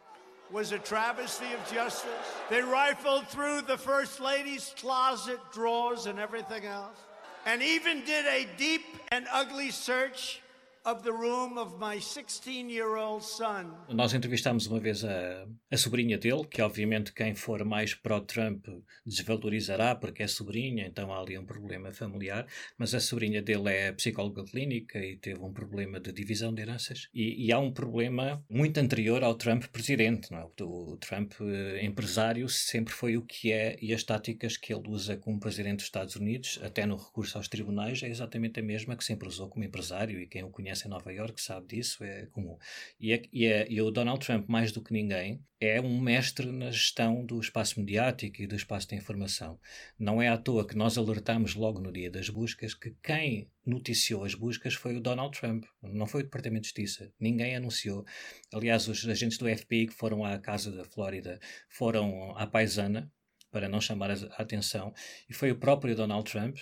[0.51, 2.11] was a travesty of justice.
[2.51, 6.99] They rifled through the First Lady's closet drawers and everything else,
[7.47, 10.41] and even did a deep and ugly search
[10.85, 13.73] of the room of my 16-year-old son.
[13.89, 18.67] Nós entrevistámos uma vez a, a sobrinha dele, que obviamente quem for mais pró-Trump
[19.07, 23.93] desvalorizará porque é sobrinha, então há ali um problema familiar, mas a sobrinha dele é
[23.93, 27.09] psicóloga clínica e teve um problema de divisão de heranças.
[27.15, 30.45] E, e há um problema muito anterior ao Trump presidente, não é?
[30.63, 34.89] O, o Trump eh, empresário sempre foi o que é e as táticas que ele
[34.89, 38.97] usa como presidente dos Estados Unidos, até no recurso aos tribunais, é exatamente a mesma
[38.97, 42.03] que sempre usou como empresário e quem o conhece conhece em Nova York sabe disso,
[42.03, 42.57] é comum.
[42.99, 46.51] E, é, e, é, e o Donald Trump, mais do que ninguém, é um mestre
[46.51, 49.61] na gestão do espaço mediático e do espaço de informação.
[49.99, 54.25] Não é à toa que nós alertamos logo no dia das buscas que quem noticiou
[54.25, 57.13] as buscas foi o Donald Trump, não foi o Departamento de Justiça.
[57.21, 58.05] Ninguém anunciou.
[58.53, 63.11] Aliás, os agentes do FBI que foram à casa da Flórida foram à paisana
[63.51, 64.95] para não chamar a atenção
[65.29, 66.57] e foi o próprio Donald Trump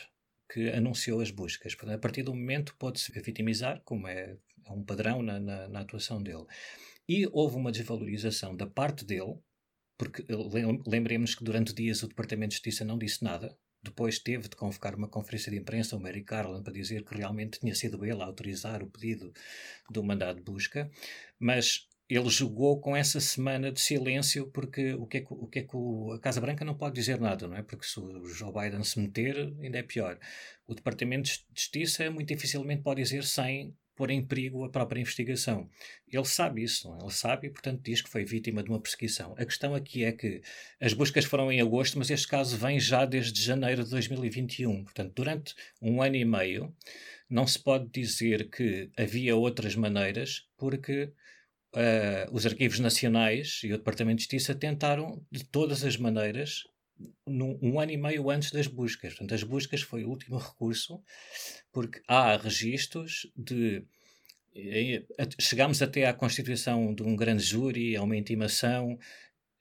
[0.53, 1.75] que anunciou as buscas.
[1.75, 4.37] Portanto, a partir do momento pode-se vitimizar, como é,
[4.67, 6.45] é um padrão na, na, na, atuação dele.
[7.09, 9.39] E houve uma desvalorização da parte dele,
[9.97, 10.25] porque
[10.87, 13.57] lembremos que durante dias o Departamento de Justiça não disse nada.
[13.83, 17.61] Depois teve de convocar uma conferência de imprensa, o Mary Carlin, para dizer que realmente
[17.61, 19.33] tinha sido ele a autorizar o pedido
[19.89, 20.91] do mandado de busca.
[21.39, 25.59] Mas ele jogou com essa semana de silêncio porque o que é que, o que,
[25.61, 25.77] é que
[26.15, 27.63] a Casa Branca não pode dizer nada, não é?
[27.63, 30.19] Porque se o Joe Biden se meter, ainda é pior.
[30.67, 35.69] O Departamento de Justiça muito dificilmente pode dizer sem pôr em perigo a própria investigação.
[36.09, 37.03] Ele sabe isso, não é?
[37.03, 39.35] Ele sabe e, portanto, diz que foi vítima de uma perseguição.
[39.37, 40.41] A questão aqui é que
[40.81, 44.85] as buscas foram em agosto, mas este caso vem já desde janeiro de 2021.
[44.85, 46.75] Portanto, durante um ano e meio,
[47.29, 51.13] não se pode dizer que havia outras maneiras, porque
[51.75, 56.65] uh, os arquivos nacionais e o Departamento de Justiça tentaram, de todas as maneiras,
[57.27, 59.15] num, um ano e meio antes das buscas.
[59.15, 61.03] Portanto, as buscas foi o último recurso,
[61.73, 63.85] porque há registros de.
[64.55, 65.05] Eh,
[65.39, 68.99] chegámos até à constituição de um grande júri, a uma intimação,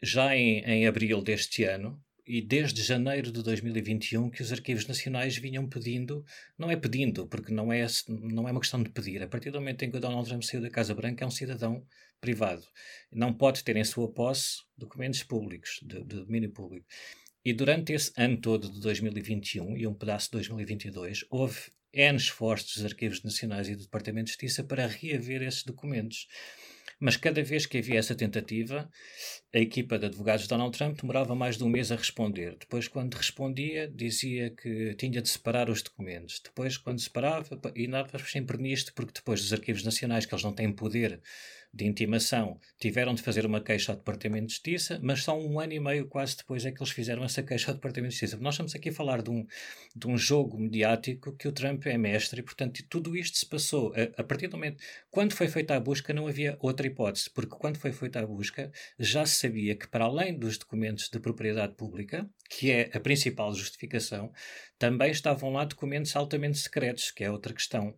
[0.02, 5.36] já em, em abril deste ano, e desde janeiro de 2021 que os arquivos nacionais
[5.36, 6.24] vinham pedindo,
[6.56, 9.60] não é pedindo, porque não é, não é uma questão de pedir, a partir do
[9.60, 11.84] momento em que o Donald Trump saiu da Casa Branca é um cidadão
[12.22, 12.64] privado,
[13.12, 16.86] não pode ter em sua posse documentos públicos, de, de domínio público.
[17.44, 22.76] E durante esse ano todo de 2021 e um pedaço de 2022, houve N esforços
[22.76, 26.28] dos arquivos nacionais e do Departamento de Justiça para reaver esses documentos.
[27.00, 28.90] Mas cada vez que havia essa tentativa,
[29.54, 32.58] a equipa de advogados de Donald Trump demorava mais de um mês a responder.
[32.60, 36.42] Depois, quando respondia, dizia que tinha de separar os documentos.
[36.44, 40.54] Depois, quando separava, e nada sempre nisto, porque depois dos arquivos nacionais, que eles não
[40.54, 41.22] têm poder
[41.72, 45.74] de intimação, tiveram de fazer uma queixa ao Departamento de Justiça, mas só um ano
[45.74, 48.42] e meio quase depois é que eles fizeram essa queixa ao Departamento de Justiça.
[48.42, 49.46] Nós estamos aqui a falar de um,
[49.96, 53.94] de um jogo mediático que o Trump é mestre e, portanto, tudo isto se passou
[53.94, 54.84] a, a partir do momento.
[55.12, 58.72] Quando foi feita a busca, não havia outra hipótese, porque quando foi feita a busca,
[58.98, 63.54] já se sabia que, para além dos documentos de propriedade pública, que é a principal
[63.54, 64.32] justificação,
[64.78, 67.96] também estavam lá documentos altamente secretos, que é outra questão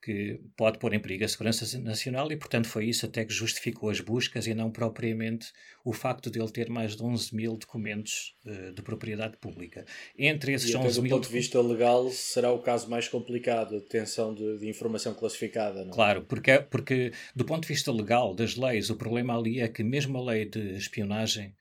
[0.00, 3.90] que pode pôr em perigo a segurança nacional e, portanto, foi isso até que justificou
[3.90, 5.52] as buscas e não propriamente
[5.84, 9.84] o facto de ele ter mais de 11 mil documentos uh, de propriedade pública.
[10.16, 11.10] Entre esses e 11 mil.
[11.10, 15.14] Do ponto de vista legal, será o caso mais complicado, a detenção de, de informação
[15.14, 15.90] classificada, não?
[15.90, 15.94] É?
[15.94, 19.82] Claro, porque, porque do ponto de vista legal das leis, o problema ali é que
[19.82, 21.54] mesmo a lei de espionagem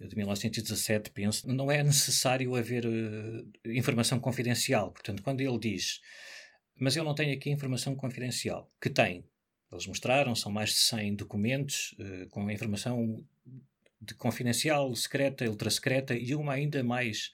[0.00, 4.90] de 1917, penso, não é necessário haver uh, informação confidencial.
[4.90, 6.00] Portanto, quando ele diz
[6.78, 8.70] mas eu não tenho aqui informação confidencial.
[8.80, 9.24] Que tem.
[9.72, 13.24] Eles mostraram, são mais de 100 documentos uh, com informação
[14.00, 17.32] de confidencial, secreta, ultra secreta e uma ainda mais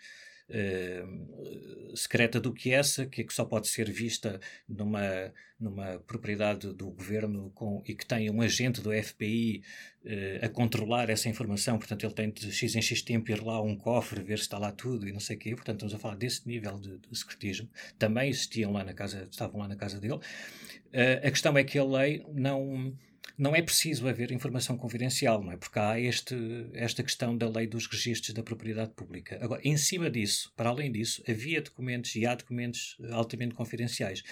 [1.94, 6.90] secreta do que essa, que, é que só pode ser vista numa, numa propriedade do
[6.90, 9.62] governo com, e que tem um agente do FBI
[10.04, 11.78] uh, a controlar essa informação.
[11.78, 14.44] Portanto, ele tem de X em X tempo ir lá a um cofre, ver se
[14.44, 15.54] está lá tudo e não sei o quê.
[15.54, 17.68] Portanto, estamos a falar desse nível de, de secretismo.
[17.98, 20.14] Também existiam lá na casa, estavam lá na casa dele.
[20.14, 22.96] Uh, a questão é que a lei não
[23.37, 25.57] não é preciso haver informação confidencial, não é?
[25.57, 26.35] Porque há este,
[26.75, 29.38] esta questão da lei dos registros da propriedade pública.
[29.40, 34.23] Agora, em cima disso, para além disso, havia documentos e há documentos altamente confidenciais.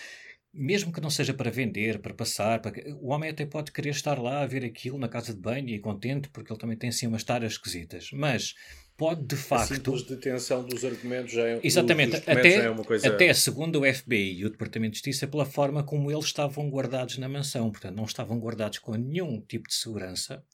[0.53, 2.73] Mesmo que não seja para vender, para passar, para...
[2.97, 5.79] o homem até pode querer estar lá a ver aquilo na casa de banho e
[5.79, 8.11] contente, porque ele também tem assim umas taras esquisitas.
[8.13, 8.55] Mas
[9.01, 9.73] pode de facto.
[9.73, 13.09] A simples detenção dos argumentos já é, Exatamente, até, é uma coisa.
[13.09, 17.17] Até segundo o FBI e o Departamento de Justiça, pela forma como eles estavam guardados
[17.17, 17.71] na mansão.
[17.71, 20.45] Portanto, não estavam guardados com nenhum tipo de segurança.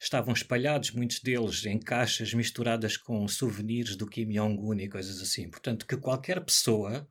[0.00, 5.48] Estavam espalhados, muitos deles, em caixas misturadas com souvenirs do Kim Jong-un e coisas assim.
[5.48, 7.08] Portanto, que qualquer pessoa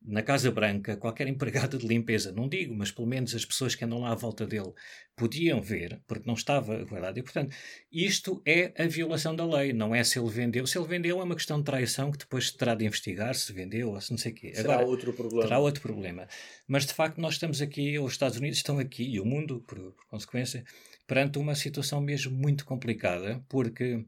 [0.00, 3.84] na Casa Branca, qualquer empregada de limpeza, não digo, mas pelo menos as pessoas que
[3.84, 4.72] andam lá à volta dele
[5.16, 7.18] podiam ver, porque não estava guardado.
[7.18, 7.54] E, portanto,
[7.92, 10.66] isto é a violação da lei, não é se ele vendeu.
[10.66, 13.90] Se ele vendeu é uma questão de traição que depois terá de investigar se vendeu
[13.90, 14.52] ou se não sei o quê.
[14.54, 15.42] Será Agora, outro problema.
[15.42, 16.28] Terá outro problema.
[16.66, 19.78] Mas, de facto, nós estamos aqui, os Estados Unidos estão aqui, e o mundo, por,
[19.78, 20.64] por consequência,
[21.06, 24.04] perante uma situação mesmo muito complicada, porque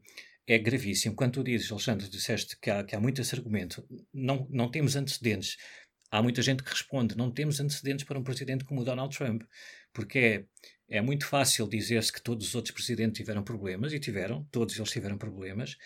[0.47, 1.15] é gravíssimo.
[1.15, 4.95] Quando tu dizes, Alexandre, disseste que há, que há muito esse argumento, não, não temos
[4.95, 5.57] antecedentes
[6.11, 9.43] há muita gente que responde: não temos antecedentes para um presidente como o Donald Trump,
[9.93, 10.45] porque
[10.89, 14.77] é, é muito fácil dizer-se que todos os outros presidentes tiveram problemas, e tiveram, todos
[14.77, 15.77] eles tiveram problemas,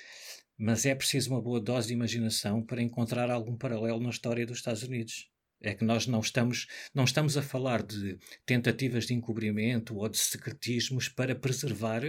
[0.57, 4.57] mas é preciso uma boa dose de imaginação para encontrar algum paralelo na história dos
[4.57, 5.29] Estados Unidos.
[5.61, 10.17] É que nós não estamos, não estamos a falar de tentativas de encobrimento ou de
[10.17, 12.01] secretismos para preservar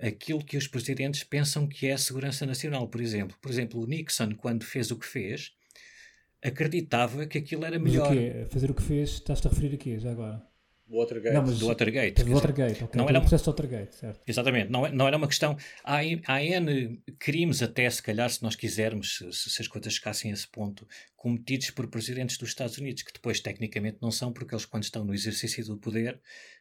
[0.00, 3.36] aquilo que os presidentes pensam que é a segurança nacional, por exemplo.
[3.40, 5.52] Por exemplo, o Nixon, quando fez o que fez,
[6.44, 8.08] acreditava que aquilo era melhor.
[8.08, 8.46] Mas o quê?
[8.50, 10.42] Fazer o que fez, estás-te a referir a quê, já agora?
[10.86, 11.34] Watergate.
[11.34, 12.22] Não, mas do Watergate.
[12.22, 12.98] Do Watergate, ok.
[12.98, 14.20] Não era um processo de Watergate, certo.
[14.26, 14.70] Exatamente.
[14.70, 15.56] Não, não era uma questão...
[15.82, 20.30] Há, há N crimes até, se calhar, se nós quisermos, se, se as coisas chegassem
[20.30, 24.54] a esse ponto, cometidos por presidentes dos Estados Unidos, que depois, tecnicamente, não são, porque
[24.54, 26.20] eles, quando estão no exercício do poder,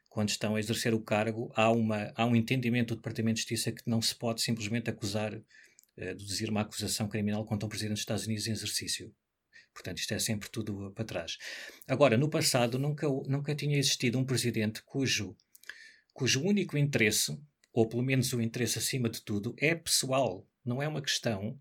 [0.09, 3.71] quando estão a exercer o cargo, há, uma, há um entendimento do Departamento de Justiça
[3.71, 5.41] que não se pode simplesmente acusar, uh,
[5.97, 9.13] deduzir uma acusação criminal contra um presidente dos Estados Unidos em exercício.
[9.73, 11.37] Portanto, isto é sempre tudo para trás.
[11.87, 15.35] Agora, no passado, nunca, nunca tinha existido um presidente cujo,
[16.13, 17.37] cujo único interesse,
[17.73, 20.47] ou pelo menos o interesse acima de tudo, é pessoal.
[20.63, 21.57] Não é uma questão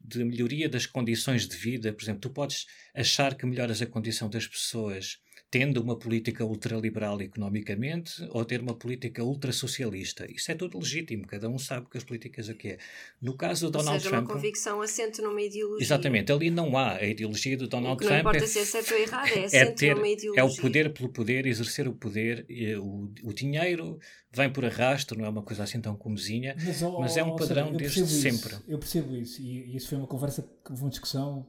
[0.00, 1.92] de melhoria das condições de vida.
[1.92, 5.21] Por exemplo, tu podes achar que melhoras a condição das pessoas
[5.52, 10.24] tendo uma política ultraliberal economicamente ou ter uma política ultrasocialista.
[10.32, 12.78] Isso é tudo legítimo, cada um sabe que as políticas aqui é.
[13.20, 14.30] No caso do Donald seja, Trump.
[14.30, 15.84] uma convicção assente numa ideologia.
[15.84, 18.10] Exatamente, ali não há a ideologia do Donald Trump.
[18.10, 20.42] Não importa é, se é certo ou errado, é, é ter, numa ideologia.
[20.42, 22.46] É o poder pelo poder, exercer o poder,
[22.80, 23.98] o, o dinheiro
[24.34, 27.66] vem por arrasto, não é uma coisa assim tão comezinha, mas, mas é um padrão
[27.66, 28.56] seja, desde isso, sempre.
[28.66, 31.46] Eu percebo isso, e, e isso foi uma conversa, uma discussão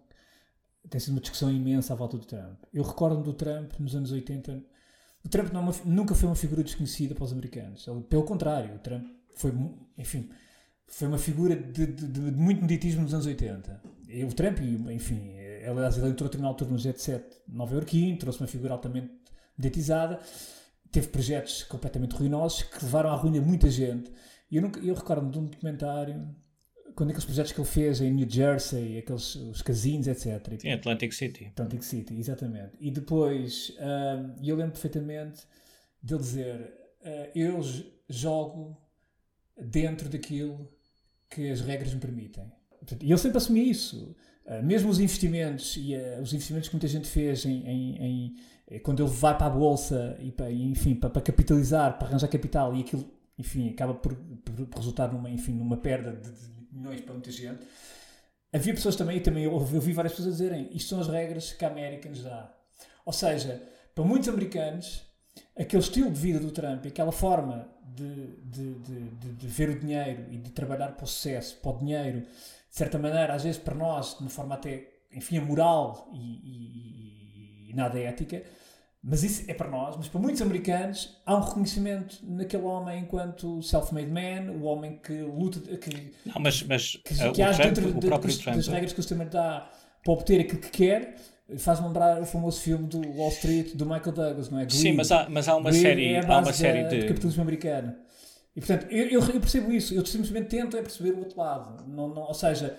[0.89, 2.63] tem sido uma discussão imensa à volta do Trump.
[2.73, 4.63] Eu recordo do Trump nos anos 80
[5.25, 7.88] o Trump é uma, nunca foi uma figura desconhecida para os americanos.
[7.88, 9.05] Ele, pelo contrário, o Trump
[9.36, 9.53] foi,
[9.97, 10.29] enfim,
[10.86, 13.81] foi uma figura de, de, de, muito mediatismo nos anos 80.
[14.09, 18.47] E o Trump, enfim, ele entrou na altura no Jet Set Nova Iorque, trouxe uma
[18.47, 19.11] figura altamente
[19.57, 20.19] mediatizada,
[20.91, 24.11] teve projetos completamente ruinosos que levaram à ruína muita gente.
[24.51, 26.36] E eu, eu recordo-me de um documentário
[26.95, 30.59] quando aqueles projetos que ele fez em New Jersey, aqueles os casinos, etc.
[30.59, 31.45] Sim, Atlantic City.
[31.45, 32.71] Atlantic City, exatamente.
[32.79, 35.41] E depois, um, eu lembro perfeitamente
[36.01, 37.61] dele dizer, uh, eu
[38.09, 38.77] jogo
[39.57, 40.69] dentro daquilo
[41.29, 42.51] que as regras me permitem.
[43.01, 44.15] E ele sempre assumia isso.
[44.45, 48.35] Uh, mesmo os investimentos e uh, os investimentos que muita gente fez em, em, em,
[48.67, 52.27] eh, quando ele vai para a bolsa e para, enfim, para, para, capitalizar, para arranjar
[52.27, 57.01] capital e aquilo, enfim, acaba por, por resultar numa, enfim, numa perda de, de, milhões
[57.01, 57.65] para muita gente.
[58.51, 61.65] Havia pessoas também, e também eu ouvi várias pessoas dizerem isto são as regras que
[61.65, 62.53] a América nos dá.
[63.05, 63.61] Ou seja,
[63.95, 65.03] para muitos americanos,
[65.57, 70.26] aquele estilo de vida do Trump, aquela forma de, de, de, de, ver o dinheiro
[70.32, 72.28] e de trabalhar para o sucesso, para o dinheiro, de
[72.69, 77.74] certa maneira, às vezes para nós, de uma forma até, enfim, moral e, e, e,
[77.74, 78.43] nada ética,
[79.04, 83.62] mas isso é para nós, mas para muitos americanos há um reconhecimento naquele homem enquanto
[83.62, 87.91] self-made man, o homem que luta, que, Não, mas, mas, que, que, que age dentro
[87.91, 89.70] de, das, das regras que o sistema dá
[90.01, 91.16] para obter aquilo que quer,
[91.58, 94.66] faz lembrar o famoso filme do Wall Street do Michael Douglas, não é?
[94.66, 94.78] Glee.
[94.78, 97.01] Sim, mas há, mas há uma Glee série, é há uma série de...
[97.01, 97.93] de capitalismo americano.
[98.56, 101.84] E portanto, eu, eu, eu, percebo isso, eu simplesmente tento é perceber o outro lado.
[101.88, 102.78] Não, não, ou seja,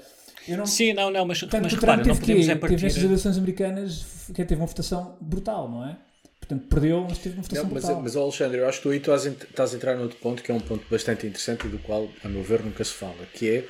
[0.48, 0.64] eu não.
[0.64, 2.76] Sim, não, não, mas, portanto, mas repara, não podemos que, é partir...
[2.76, 5.98] Teve nestas eleições americanas, que teve uma votação brutal, não é?
[6.46, 8.02] Portanto, perdeu, mas teve uma votação não, mas, brutal.
[8.02, 10.54] Mas, Alexandre, eu acho que tu aí estás, estás a entrar outro ponto que é
[10.54, 13.66] um ponto bastante interessante e do qual, a meu ver, nunca se fala, que é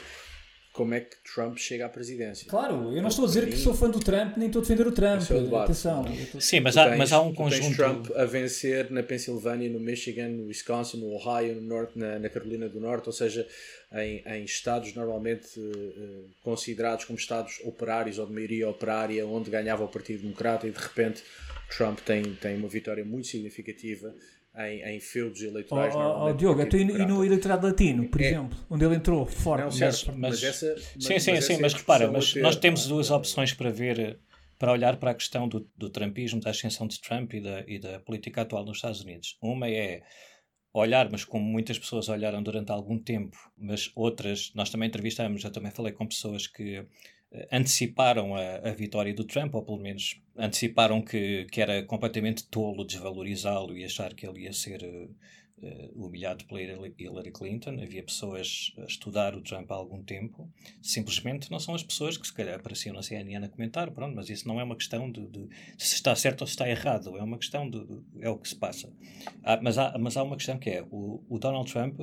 [0.75, 2.49] como é que Trump chega à presidência.
[2.49, 4.85] Claro, eu não estou a dizer que sou fã do Trump, nem estou a defender
[4.85, 5.23] o Trump.
[5.31, 6.05] É Atenção.
[6.33, 6.41] Tô...
[6.41, 7.63] Sim, mas há, tens, mas há um conjunto.
[7.63, 12.19] Tens Trump a vencer na Pensilvânia, no Michigan, no Wisconsin, no Ohio, no norte, na,
[12.19, 13.47] na Carolina do Norte, ou seja,
[13.93, 19.85] em, em estados normalmente uh, considerados como estados operários ou de maioria operária, onde ganhava
[19.85, 21.23] o Partido Democrata e de repente
[21.71, 24.13] Trump tem, tem uma vitória muito significativa
[24.57, 25.95] em, em feudos eleitorais.
[25.95, 29.65] Oh, oh, Diogo, então e, no eleitorado latino, por é, exemplo, onde ele entrou forte.
[29.65, 32.57] Não, certo, mas, mas, essa, mas, sim, sim, mas sim, mas repara, mas ter, nós
[32.57, 34.19] temos duas opções para ver,
[34.59, 37.79] para olhar para a questão do, do Trumpismo, da ascensão de Trump e da, e
[37.79, 39.37] da política atual nos Estados Unidos.
[39.43, 40.03] Uma é
[40.73, 45.53] olhar, mas como muitas pessoas olharam durante algum tempo, mas outras, nós também entrevistamos, eu
[45.53, 46.85] também falei com pessoas que
[47.51, 52.85] anteciparam a, a, vitória do Trump, ou pelo menos anteciparam que, que era completamente tolo
[52.85, 57.81] desvalorizá-lo e achar que ele ia ser uh, humilhado pela Hillary Clinton.
[57.83, 60.49] Havia pessoas a estudar o Trump há algum tempo.
[60.83, 64.29] Simplesmente não são as pessoas que se calhar apareciam na CNN a comentar, pronto, mas
[64.29, 67.23] isso não é uma questão de, de se está certo ou se está errado, é
[67.23, 68.93] uma questão de, de é o que se passa.
[69.43, 72.01] Ah, mas, há, mas há uma questão que é, o, o Donald Trump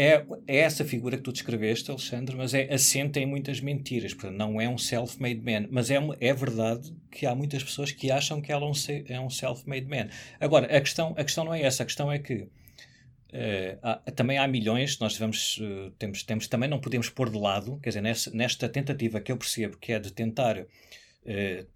[0.00, 4.14] é, é essa figura que tu descreveste, Alexandre, mas é assente em muitas mentiras.
[4.14, 5.66] Portanto, não é um self-made man.
[5.72, 8.64] Mas é, é verdade que há muitas pessoas que acham que ela
[9.08, 10.08] é um self-made man.
[10.38, 11.82] Agora, a questão, a questão não é essa.
[11.82, 12.48] A questão é que
[13.30, 17.78] Uh, há, também há milhões, nós uh, temos, temos, também não podemos pôr de lado,
[17.82, 20.66] quer dizer, nessa, nesta tentativa que eu percebo que é de tentar uh,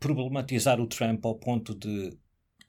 [0.01, 2.17] problematizar o Trump ao ponto de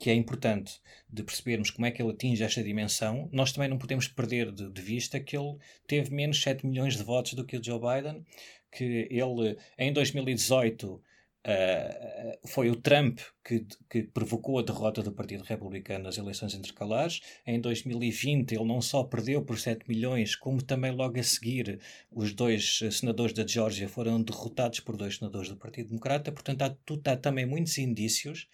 [0.03, 3.77] que é importante de percebermos como é que ele atinge esta dimensão, nós também não
[3.77, 5.55] podemos perder de, de, vista que ele
[5.87, 8.25] teve menos 7 milhões de votos do que o Joe Biden,
[8.69, 11.01] que ele em 2018
[11.45, 17.19] Uh, foi o Trump que, que, provocou a derrota do Partido Republicano nas eleições intercalares.
[17.45, 22.31] Em 2020, ele não só perdeu por 7 milhões, como também logo a seguir os
[22.31, 26.31] dois senadores da Geórgia foram derrotados por dois senadores do Partido Democrata.
[26.31, 28.47] Portanto, há, há também muitos indícios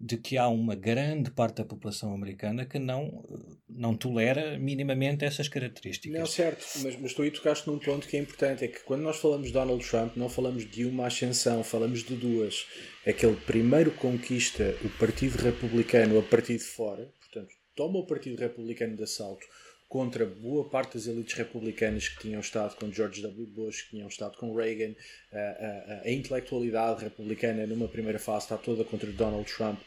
[0.00, 3.22] de que há uma grande parte da população americana que não,
[3.68, 6.18] não tolera minimamente essas características.
[6.18, 9.02] Não, certo, mas, mas tu aí tocaste num ponto que é importante, é que quando
[9.02, 12.66] nós falamos de Donald Trump, não falamos de uma ascensão, falamos de duas.
[13.04, 18.06] É que ele primeiro conquista o Partido Republicano a partir de fora, portanto, toma o
[18.06, 19.46] Partido Republicano de assalto
[19.90, 23.46] contra boa parte das elites republicanas que tinham estado com George W.
[23.48, 24.94] Bush, que tinham estado com Reagan.
[25.32, 29.80] A, a, a intelectualidade republicana, numa primeira fase, está toda contra Donald Trump.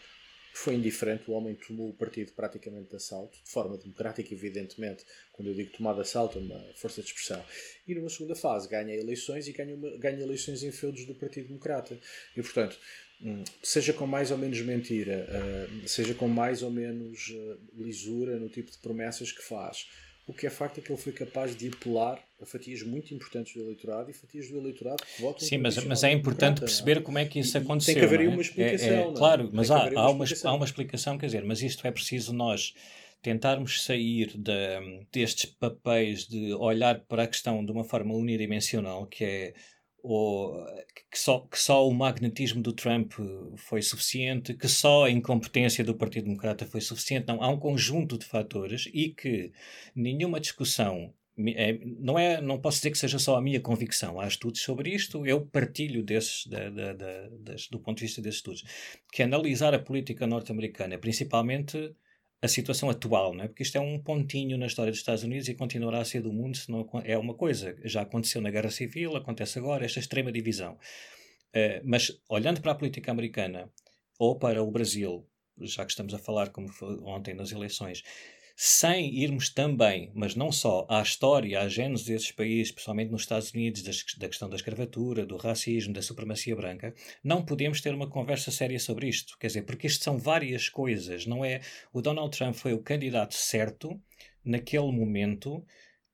[0.54, 5.06] Foi indiferente, o homem tomou o partido praticamente de assalto, de forma democrática, evidentemente.
[5.32, 7.44] Quando eu digo tomar de assalto, é uma força de expressão.
[7.88, 11.48] E numa segunda fase, ganha eleições e ganha, uma, ganha eleições em feudos do Partido
[11.48, 11.98] Democrata.
[12.36, 12.78] E, portanto,
[13.62, 18.50] seja com mais ou menos mentira, uh, seja com mais ou menos uh, lisura no
[18.50, 19.88] tipo de promessas que faz,
[20.26, 23.54] o que é facto é que ele foi capaz de apelar a fatias muito importantes
[23.54, 27.18] do eleitorado e fatias do eleitorado que votam Sim, mas, mas é importante perceber como
[27.18, 27.94] é que isso aconteceu.
[27.94, 28.30] Tem que haver aí é?
[28.30, 28.90] uma explicação.
[28.90, 31.92] É, é, claro, mas há, há, uma, há uma explicação, quer dizer, mas isto é
[31.92, 32.74] preciso nós
[33.22, 39.24] tentarmos sair de, destes papéis de olhar para a questão de uma forma unidimensional, que
[39.24, 39.54] é
[40.04, 40.64] ou
[41.10, 43.14] que só, que só o magnetismo do Trump
[43.56, 47.28] foi suficiente, que só a incompetência do Partido Democrata foi suficiente.
[47.28, 49.54] Não, há um conjunto de fatores e que
[49.96, 51.14] nenhuma discussão
[51.56, 54.20] é, não, é, não posso dizer que seja só a minha convicção.
[54.20, 58.40] Há estudos sobre isto, eu partilho desses, da, da, da, do ponto de vista desses
[58.40, 58.64] estudos,
[59.12, 61.96] que analisar a política norte-americana, principalmente
[62.44, 63.48] a situação atual, não é?
[63.48, 66.34] porque isto é um pontinho na história dos Estados Unidos e continuará a ser do
[66.34, 67.74] mundo, se não é uma coisa.
[67.86, 70.74] Já aconteceu na Guerra Civil, acontece agora, esta extrema divisão.
[71.56, 73.72] Uh, mas olhando para a política americana
[74.20, 75.26] ou para o Brasil,
[75.62, 78.04] já que estamos a falar, como foi ontem nas eleições,
[78.56, 83.52] sem irmos também, mas não só, à história, à gênese desses países, principalmente nos Estados
[83.52, 86.94] Unidos, das, da questão da escravatura, do racismo, da supremacia branca,
[87.24, 89.38] não podemos ter uma conversa séria sobre isto.
[89.40, 91.62] Quer dizer, porque isto são várias coisas, não é?
[91.92, 94.00] O Donald Trump foi o candidato certo
[94.46, 95.66] naquele momento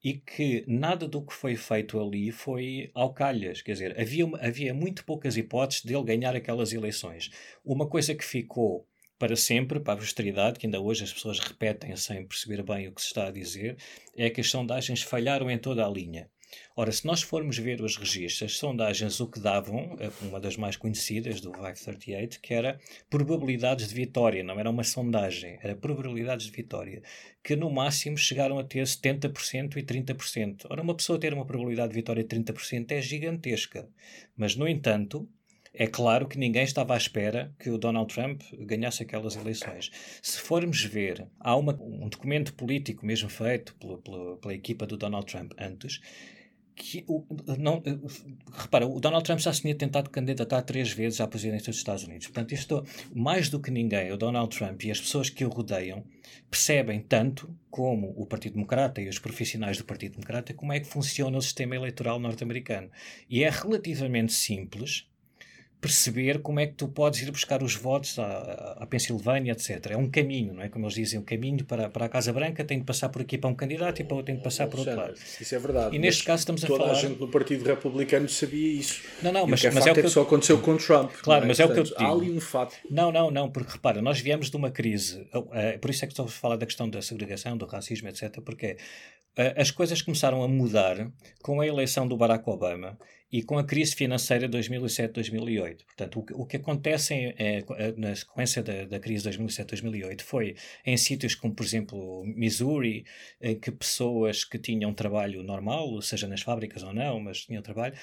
[0.03, 3.61] e que nada do que foi feito ali foi ao calhas.
[3.61, 7.29] Quer dizer, havia, havia muito poucas hipóteses dele ganhar aquelas eleições.
[7.65, 8.87] Uma coisa que ficou
[9.19, 12.93] para sempre, para a posteridade, que ainda hoje as pessoas repetem sem perceber bem o
[12.93, 13.77] que se está a dizer,
[14.15, 16.29] é que as sondagens falharam em toda a linha.
[16.75, 20.57] Ora, se nós formos ver os registros, as sondagens o que davam, eh, uma das
[20.57, 26.47] mais conhecidas do 538, que era probabilidades de vitória, não era uma sondagem, era probabilidades
[26.47, 27.03] de vitória,
[27.43, 30.65] que no máximo chegaram a ter 70% e 30%.
[30.69, 33.87] Ora, uma pessoa ter uma probabilidade de vitória de 30% é gigantesca,
[34.35, 35.29] mas no entanto,
[35.73, 39.91] é claro que ninguém estava à espera que o Donald Trump ganhasse aquelas eleições.
[40.21, 43.75] Se formos ver, há uma, um documento político mesmo feito
[44.41, 45.99] pela, equipa do Donald Trump antes,
[46.79, 47.25] que o,
[47.57, 47.83] não,
[48.53, 52.05] repara, o Donald Trump já se tinha tentado candidatar três vezes à presidência dos Estados
[52.05, 52.27] Unidos.
[52.27, 56.05] Portanto, isto, mais do que ninguém, o Donald Trump e as pessoas que o rodeiam
[56.49, 60.87] percebem tanto como o Partido Democrata e os profissionais do Partido Democrata como é que
[60.87, 62.89] funciona o sistema eleitoral norte-americano.
[63.29, 65.08] E é relativamente simples
[65.81, 69.91] perceber como é que tu podes ir buscar os votos à, à Pensilvânia, etc.
[69.91, 70.69] É um caminho, não é?
[70.69, 73.21] Como eles dizem, o um caminho para, para a Casa Branca tem de passar por
[73.21, 75.13] aqui para um candidato e para outro tem de passar por outro lado.
[75.13, 75.95] Isso é verdade.
[75.95, 76.79] E neste caso estamos a falar...
[76.79, 79.01] Toda a gente no Partido Republicano sabia isso.
[79.23, 80.75] Não, não, mas, o que é mas é o que, é que só aconteceu com
[80.75, 81.11] Trump.
[81.21, 81.47] Claro, é?
[81.47, 82.11] mas Portanto, é o que eu te digo.
[82.11, 82.75] Há ali um fato.
[82.89, 86.13] Não, não, não, porque repara, nós viemos de uma crise, é, por isso é que
[86.13, 88.77] estou a falar da questão da segregação, do racismo, etc., porque
[89.55, 91.09] as coisas começaram a mudar
[91.41, 92.97] com a eleição do Barack Obama
[93.31, 95.85] e com a crise financeira de 2007-2008.
[95.85, 97.63] Portanto, o, o, que acontece em, é,
[97.95, 100.55] na sequência da, da crise de 2007-2008 foi
[100.85, 103.05] em sítios como, por exemplo, Missouri,
[103.39, 107.95] em que pessoas que tinham trabalho normal, seja nas fábricas ou não, mas tinham trabalho,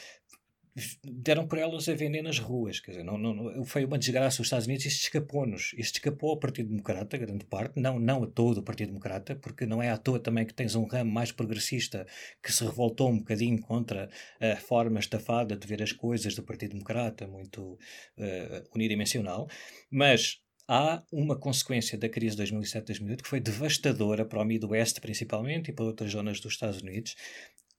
[1.03, 2.81] deram por elas a vender nas ruas.
[2.81, 5.73] Quer dizer, não, não, foi uma desgraça os Estados Unidos isto escapou-nos.
[5.77, 9.65] Isto escapou ao Partido Democrata, grande parte, não, não a todo o Partido Democrata, porque
[9.65, 12.07] não é à toa também que tens um ramo mais progressista
[12.43, 14.11] que se revoltou um bocadinho contra
[14.41, 17.73] a forma estafada de ver as coisas do Partido Democrata, muito
[18.19, 19.49] uh, unidimensional.
[19.91, 25.71] Mas há uma consequência da crise de 2007-2008 que foi devastadora para o Midwest, principalmente,
[25.71, 27.15] e para outras zonas dos Estados Unidos,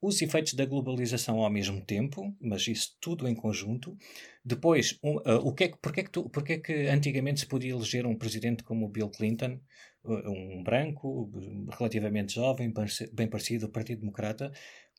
[0.02, 3.98] os efeitos da globalização ao mesmo tempo, mas isso tudo em conjunto.
[4.46, 7.40] Depois, um, uh, o que é que, porque, é que tu, porque é que antigamente
[7.40, 9.60] se podia eleger um presidente como Bill Clinton,
[10.04, 11.32] uh, um branco,
[11.78, 12.72] relativamente jovem,
[13.12, 14.52] bem parecido ao Partido Democrata?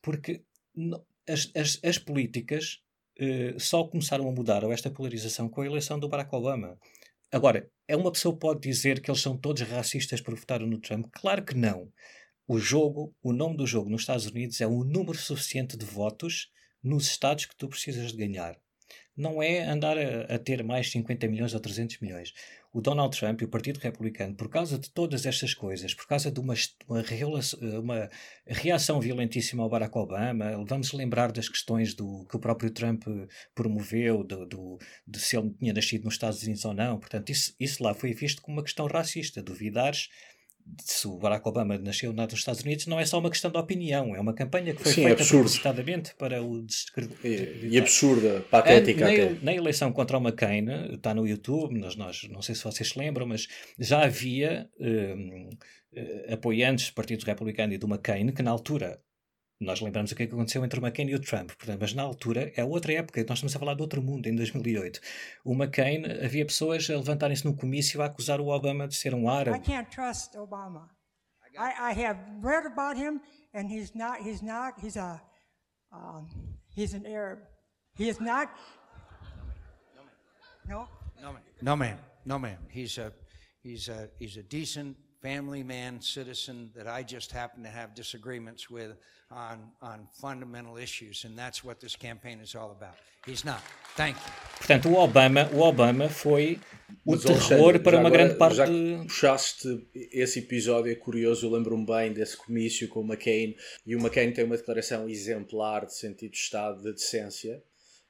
[0.03, 0.43] Porque
[1.29, 2.81] as, as, as políticas
[3.21, 6.77] uh, só começaram a mudar, ou esta polarização, com a eleição do Barack Obama.
[7.31, 11.07] Agora, é uma pessoa pode dizer que eles são todos racistas por votar no Trump?
[11.13, 11.93] Claro que não.
[12.51, 16.51] O jogo, o nome do jogo nos Estados Unidos é o número suficiente de votos
[16.83, 18.57] nos estados que tu precisas de ganhar.
[19.15, 22.33] Não é andar a, a, ter mais 50 milhões ou 300 milhões.
[22.73, 26.31] O Donald Trump e o Partido Republicano, por causa de todas estas coisas, por causa
[26.31, 26.55] de uma,
[26.89, 27.01] uma,
[27.81, 28.11] uma
[28.47, 33.05] reação violentíssima ao Barack Obama, vamos lembrar das questões do, que o próprio Trump
[33.55, 36.99] promoveu, do, do, de se ele tinha nascido nos Estados Unidos ou não.
[36.99, 39.43] Portanto, isso, isso lá foi visto como uma questão racista.
[39.43, 40.09] Duvidares
[40.81, 44.15] se o Barack Obama nasceu nos Estados Unidos, não é só uma questão de opinião,
[44.15, 47.27] é uma campanha que foi Sim, feita propositadamente para o descreditar.
[47.27, 49.37] E, e absurda, patética na, até.
[49.43, 52.99] Na eleição contra o McCain, está no YouTube, nós, nós, não sei se vocês se
[52.99, 53.47] lembram, mas
[53.79, 55.51] já havia um,
[55.95, 59.01] eh, apoiantes do Partido Republicano e do McCain que na altura
[59.61, 61.93] nós lembramos o que, é que aconteceu entre o McCain e o Trump, portanto, mas
[61.93, 65.01] na altura é outra época, nós estamos a falar de outro mundo, em 2008.
[65.45, 69.29] O McCain, havia pessoas a levantarem-se no comício a acusar o Obama de ser um
[69.29, 69.59] árabe.
[69.59, 70.89] I can't trust Obama.
[71.59, 73.21] I, I have read about him
[73.53, 75.21] and he's not, he's not, he's a,
[75.93, 76.29] um,
[76.77, 77.41] he's an Arab.
[77.97, 78.49] He is not.
[80.69, 80.87] No?
[81.21, 81.43] No, ma'am.
[81.61, 81.99] No, ma'am.
[82.25, 82.59] No, ma'am.
[82.71, 83.13] He's a,
[83.61, 88.71] he's a, he's a decent family man, citizen that I just happen to have disagreements
[88.71, 88.97] with
[89.31, 92.97] on, on fundamental issues, and that's what this campaign is all about.
[93.27, 93.61] He's not.
[93.97, 94.33] Thank you.
[94.59, 96.59] Portanto, o Obama, o Obama foi
[97.05, 98.57] o Mas, terror para uma agora, grande parte.
[98.57, 103.55] Já que puxaste esse episódio, é curioso, eu lembro-me bem desse comício com o McCain,
[103.85, 107.63] e o McCain tem uma declaração exemplar de sentido de Estado, de decência,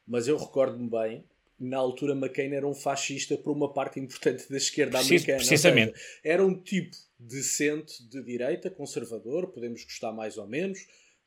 [0.07, 1.25] mas eu recordo-me bem
[1.59, 5.39] na altura McCain era um fascista por uma parte importante da esquerda Precis, americana.
[5.39, 5.99] Precisamente.
[5.99, 10.79] Seja, era um tipo decente de direita, conservador, podemos gostar mais ou menos,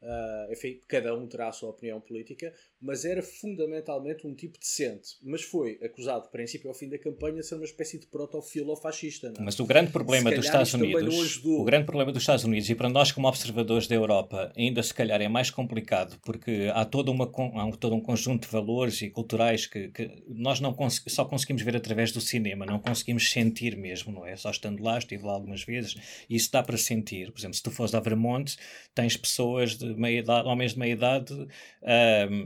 [0.02, 2.52] Uh, enfim, cada um terá a sua opinião política,
[2.82, 5.18] mas era fundamentalmente um tipo decente.
[5.22, 9.34] Mas foi acusado, de princípio ao fim da campanha, de ser uma espécie de proto-filofascista.
[9.38, 9.42] É?
[9.42, 12.90] Mas o grande problema dos Estados Unidos, o grande problema dos Estados Unidos, e para
[12.90, 17.26] nós como observadores da Europa, ainda se calhar é mais complicado, porque há, toda uma,
[17.26, 21.62] há todo um conjunto de valores e culturais que, que nós não cons só conseguimos
[21.62, 24.36] ver através do cinema, não conseguimos sentir mesmo, não é?
[24.36, 25.96] Só estando lá, estive lá algumas vezes,
[26.30, 27.32] e isso dá para sentir.
[27.32, 28.56] Por exemplo, se tu fores a Vermont,
[28.96, 31.48] tens pessoas de meia idade, homens de meia idade uh,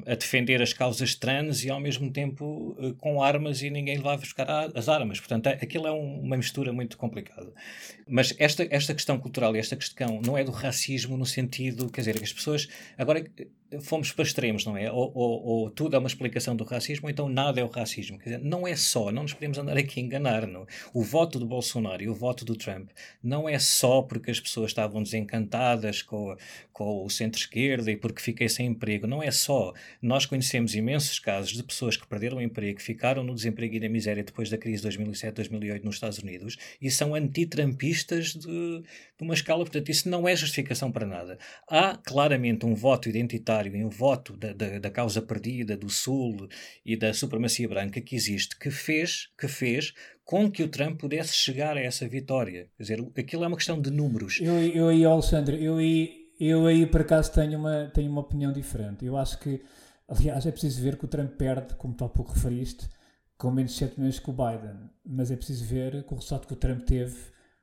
[0.06, 4.18] a defender as causas trans e ao mesmo tempo uh, com armas e ninguém vai
[4.18, 5.20] buscar as armas.
[5.20, 7.52] Portanto, é, aquilo é um, uma mistura muito complicada.
[8.08, 12.02] Mas esta, esta questão cultural e esta questão não é do racismo no sentido, quer
[12.02, 12.68] dizer, que as pessoas.
[12.98, 13.24] Agora
[13.82, 14.92] fomos para extremos, não é?
[14.92, 18.18] Ou, ou, ou, tudo é uma explicação do racismo, ou então nada é o racismo.
[18.18, 20.48] Quer dizer, não é só, não nos podemos andar aqui a enganar.
[20.48, 20.66] Não.
[20.94, 22.90] O voto do Bolsonaro e o voto do Trump
[23.24, 26.36] não é só porque as pessoas estavam desencantadas com,
[26.72, 29.08] com o centro-esquerda e porque fiquei sem emprego.
[29.08, 29.74] Não é só.
[30.02, 33.90] Nós conhecemos imensos casos de pessoas que perderam o emprego, ficaram no desemprego e na
[33.90, 39.34] miséria depois da crise de 2007-2008 nos Estados Unidos e são antitrampistas de, de uma
[39.34, 39.64] escala.
[39.64, 41.38] Portanto, isso não é justificação para nada.
[41.68, 46.48] Há claramente um voto identitário em um voto da, da, da, causa perdida do Sul
[46.86, 49.94] e da supremacia branca que existe, que fez, que fez
[50.24, 52.68] com que o Trump pudesse chegar a essa vitória.
[52.76, 54.40] Quer dizer, aquilo é uma questão de números.
[54.42, 58.52] Eu, eu aí, Alexandre, eu aí, eu aí por acaso tenho uma, tenho uma opinião
[58.52, 59.06] diferente.
[59.06, 59.62] Eu acho que,
[60.08, 62.90] aliás, é preciso ver que o Trump perde, como tu há pouco referiste,
[63.38, 64.90] com menos de 7 milhões que o Biden.
[65.06, 67.16] Mas é preciso ver que o resultado que o Trump teve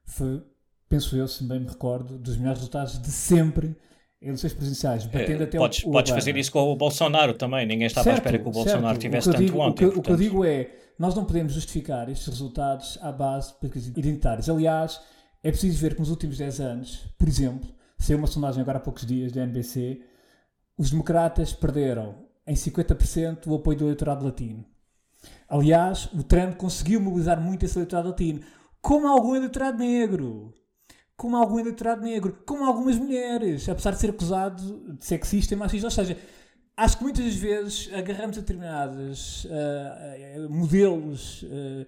[0.05, 0.43] foi,
[0.89, 3.77] penso eu, se bem me recordo, dos melhores resultados de sempre
[4.23, 7.87] eleições presidenciais, batendo é, até podes, o, Podes fazer isso com o Bolsonaro também, ninguém
[7.87, 9.01] estava certo, à espera que o Bolsonaro certo.
[9.01, 9.87] tivesse o tanto digo, ontem.
[9.87, 13.53] O que, o que, eu digo é, nós não podemos justificar estes resultados à base
[13.53, 14.49] de políticas identitárias.
[14.49, 15.01] Aliás,
[15.43, 17.69] é preciso ver que nos últimos 10 anos, por exemplo,
[17.99, 20.01] saiu uma sondagem agora há poucos dias da NBC,
[20.79, 22.15] os democratas perderam
[22.47, 24.65] em 50% o apoio do eleitorado latino.
[25.49, 28.41] Aliás, o Trump conseguiu mobilizar muito esse eleitorado latino,
[28.81, 30.53] como algum eleitorado negro
[31.17, 35.87] como algum eleitorado negro, como algumas mulheres, apesar de ser acusado de sexista e machista.
[35.87, 36.19] Ou seja,
[36.77, 41.87] acho que muitas vezes agarramos a determinados uh, modelos uh,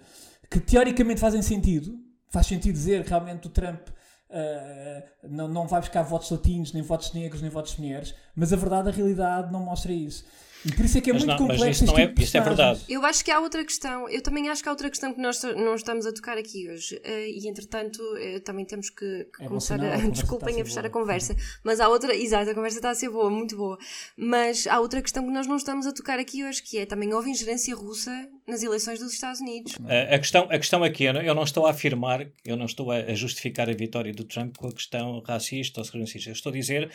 [0.51, 1.99] que teoricamente fazem sentido.
[2.29, 6.83] Faz sentido dizer que realmente o Trump uh, não, não vai buscar votos latinos, nem
[6.83, 10.25] votos negros, nem votos mulheres, mas a verdade, a realidade não mostra isso.
[10.67, 11.65] E por isso é que é mas muito não, complexo.
[11.65, 12.81] Mas isso, não tipo é, isso é verdade.
[12.89, 15.43] Eu acho que há outra questão, eu também acho que há outra questão que nós
[15.43, 16.97] não estamos a tocar aqui hoje.
[16.97, 19.95] Uh, e entretanto, uh, também temos que, que é começar a.
[19.97, 20.89] a desculpem a, a fechar boa.
[20.89, 21.37] a conversa.
[21.63, 22.15] Mas há outra.
[22.15, 23.79] Exato, a conversa está a ser boa, muito boa.
[24.17, 27.13] Mas há outra questão que nós não estamos a tocar aqui hoje, que é também
[27.13, 29.75] houve ingerência russa nas eleições dos Estados Unidos.
[29.87, 33.15] A, a questão, a questão aqui, eu não estou a afirmar, eu não estou a,
[33.15, 36.31] justificar a vitória do Trump com a questão racista ou segregacista.
[36.31, 36.91] Eu estou a dizer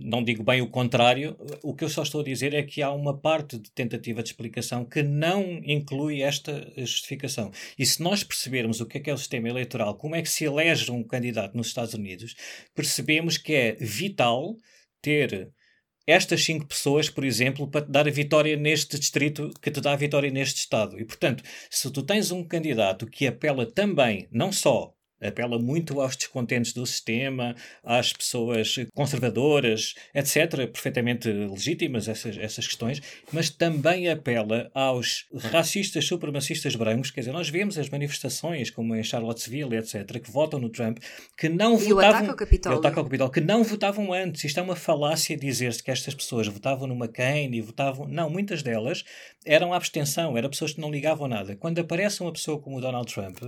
[0.00, 2.90] não digo bem o contrário, o que eu só estou a dizer é que há
[2.90, 7.50] uma parte de tentativa de explicação que não inclui esta justificação.
[7.78, 10.30] E se nós percebermos o que é que é o sistema eleitoral, como é que
[10.30, 12.34] se elege um candidato nos Estados Unidos,
[12.74, 14.56] percebemos que é vital
[15.02, 15.52] ter
[16.06, 19.92] estas cinco pessoas, por exemplo, para te dar a vitória neste distrito, que te dá
[19.92, 20.98] a vitória neste estado.
[20.98, 26.16] E, portanto, se tu tens um candidato que apela também, não só apela muito aos
[26.16, 33.00] descontentes do sistema, às pessoas conservadoras, etc., perfeitamente legítimas essas, essas questões,
[33.32, 39.02] mas também apela aos racistas supremacistas brancos, quer dizer, nós vemos as manifestações, como em
[39.02, 40.98] Charlottesville, etc., que votam no Trump,
[41.36, 42.28] que não e votavam...
[42.28, 42.74] O ataque ao.
[42.74, 44.44] O ataque ao Capitólio, que não votavam antes.
[44.44, 48.06] Isto é uma falácia dizer-se que estas pessoas votavam no McCain e votavam...
[48.08, 49.04] Não, muitas delas
[49.44, 51.56] eram abstenção, eram pessoas que não ligavam nada.
[51.56, 53.38] Quando aparece uma pessoa como o Donald Trump,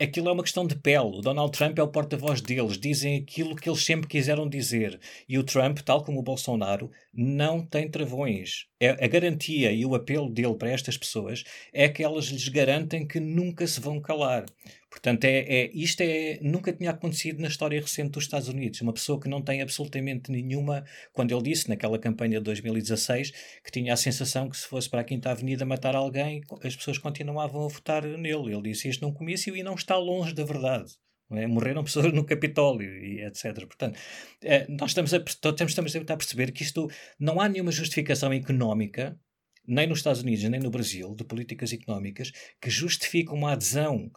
[0.00, 1.18] aquilo é uma questão de pele.
[1.18, 4.98] O Donald Trump é o porta-voz deles, dizem aquilo que eles sempre quiseram dizer.
[5.28, 8.66] E o Trump, tal como o Bolsonaro, não tem travões.
[8.80, 13.06] É, a garantia e o apelo dele para estas pessoas é que elas lhes garantem
[13.06, 14.46] que nunca se vão calar.
[14.90, 18.80] Portanto, é, é, isto é, nunca tinha acontecido na história recente dos Estados Unidos.
[18.80, 20.84] Uma pessoa que não tem absolutamente nenhuma.
[21.12, 23.32] Quando ele disse naquela campanha de 2016
[23.62, 26.96] que tinha a sensação que se fosse para a Quinta Avenida matar alguém, as pessoas
[26.96, 28.52] continuavam a votar nele.
[28.52, 30.92] Ele disse isto num comício e não está longe da verdade.
[31.30, 31.46] É?
[31.46, 33.66] Morreram pessoas no Capitólio e etc.
[33.66, 33.98] Portanto,
[34.42, 39.18] é, nós estamos a, estamos a perceber que isto não há nenhuma justificação económica,
[39.66, 44.10] nem nos Estados Unidos nem no Brasil, de políticas económicas, que justifique uma adesão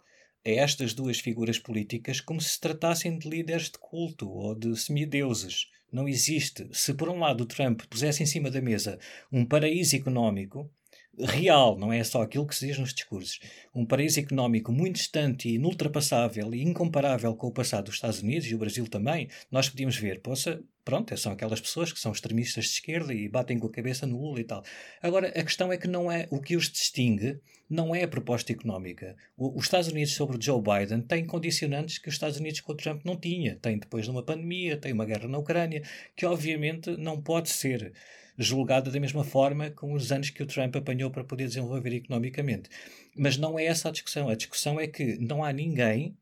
[0.44, 5.68] a estas duas figuras políticas como se tratassem de líderes de culto ou de semideuses.
[5.92, 6.68] Não existe.
[6.72, 8.98] Se por um lado Trump pusesse em cima da mesa
[9.30, 10.70] um paraíso económico,
[11.18, 13.38] real, não é só aquilo que se diz nos discursos.
[13.74, 18.48] Um paraíso económico muito distante e inultrapassável e incomparável com o passado dos Estados Unidos
[18.48, 22.64] e o Brasil também, nós podíamos ver, poça, pronto, são aquelas pessoas que são extremistas
[22.64, 24.62] de esquerda e batem com a cabeça no Lula e tal.
[25.02, 27.40] Agora, a questão é que não é o que os distingue
[27.72, 29.16] não é a proposta económica.
[29.34, 32.76] O, os Estados Unidos sobre Joe Biden tem condicionantes que os Estados Unidos com o
[32.76, 33.56] Trump não tinha.
[33.56, 35.82] Tem depois de uma pandemia, tem uma guerra na Ucrânia,
[36.14, 37.94] que obviamente não pode ser
[38.38, 42.68] julgada da mesma forma com os anos que o Trump apanhou para poder desenvolver economicamente.
[43.16, 44.28] Mas não é essa a discussão.
[44.28, 46.16] A discussão é que não há ninguém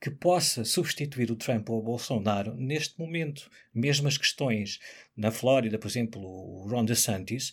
[0.00, 3.50] que possa substituir o Trump ou o Bolsonaro neste momento.
[3.72, 4.78] Mesmo as questões
[5.16, 7.52] na Flórida, por exemplo, o Ron DeSantis,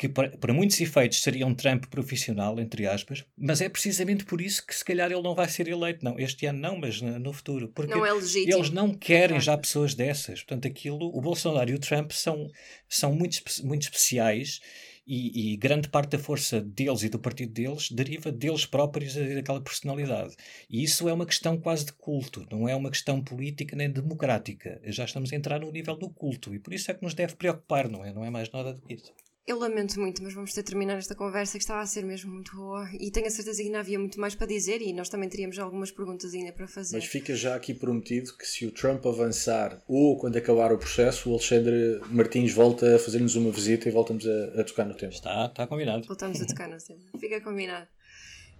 [0.00, 4.40] que para, para, muitos efeitos seria um Trump profissional, entre aspas, mas é precisamente por
[4.40, 6.02] isso que se calhar ele não vai ser eleito.
[6.02, 7.68] Não, este ano não, mas no, futuro.
[7.68, 8.56] Porque não é legítimo.
[8.56, 10.42] eles não querem já pessoas dessas.
[10.42, 12.48] Portanto, aquilo, o Bolsonaro e o Trump são,
[12.88, 14.60] são muito, muito especiais
[15.06, 19.34] e, e, grande parte da força deles e do partido deles deriva deles próprios e
[19.34, 20.34] daquela personalidade.
[20.70, 24.80] E isso é uma questão quase de culto, não é uma questão política nem democrática.
[24.86, 27.36] Já estamos a entrar no nível do culto e por isso é que nos deve
[27.36, 28.14] preocupar, não é?
[28.14, 29.12] Não é mais nada disso.
[29.50, 32.32] Eu lamento muito, mas vamos ter de terminar esta conversa que estava a ser mesmo
[32.32, 35.08] muito boa e tenho a certeza que ainda havia muito mais para dizer e nós
[35.08, 36.96] também teríamos algumas perguntas ainda para fazer.
[36.96, 41.28] Mas fica já aqui prometido que se o Trump avançar ou quando acabar o processo,
[41.28, 45.10] o Alexandre Martins volta a fazer-nos uma visita e voltamos a, a, tocar no tema.
[45.10, 46.06] Está, está combinado.
[46.06, 47.00] Voltamos a tocar no tema.
[47.18, 47.88] Fica combinado.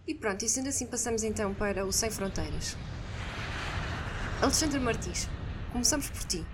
[0.08, 2.76] E pronto, e sendo assim passamos então para o Sem Fronteiras.
[4.42, 5.28] Alexandre Martins,
[5.72, 6.44] começamos por ti.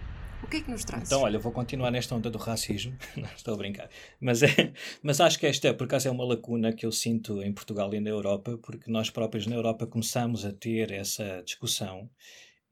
[0.47, 1.09] O que é que nos traz?
[1.09, 2.97] Então, olha, vou continuar nesta onda do racismo.
[3.17, 3.91] Não, estou a brincar.
[4.21, 4.73] Mas, é,
[5.03, 7.99] mas acho que esta, por acaso, é uma lacuna que eu sinto em Portugal e
[7.99, 12.09] na Europa, porque nós próprios na Europa começamos a ter essa discussão.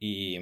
[0.00, 0.38] E,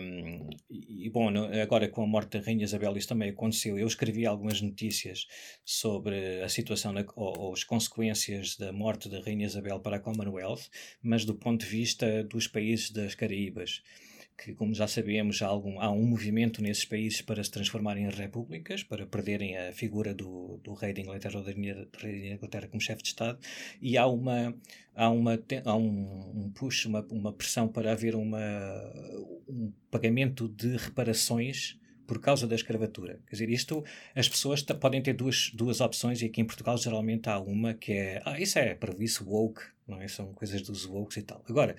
[0.68, 1.30] e, bom,
[1.62, 3.78] agora com a morte da Rainha Isabel isso também aconteceu.
[3.78, 5.26] Eu escrevi algumas notícias
[5.64, 10.00] sobre a situação na, ou, ou, as consequências da morte da Rainha Isabel para a
[10.00, 10.68] Commonwealth,
[11.02, 13.82] mas do ponto de vista dos países das Caraíbas
[14.36, 18.10] que, como já sabemos, há, algum, há um movimento nesses países para se transformarem em
[18.10, 22.68] repúblicas, para perderem a figura do, do rei da Inglaterra ou da rainha da Inglaterra
[22.68, 23.38] como chefe de Estado,
[23.80, 24.54] e há uma
[24.94, 28.40] há, uma, há um, um push, uma, uma pressão para haver uma,
[29.48, 33.20] um pagamento de reparações por causa da escravatura.
[33.26, 37.28] Quer dizer, isto, as pessoas podem ter duas, duas opções e aqui em Portugal geralmente
[37.28, 40.08] há uma que é, ah, isso é para isso woke, não é?
[40.08, 41.42] São coisas dos woke e tal.
[41.48, 41.76] Agora,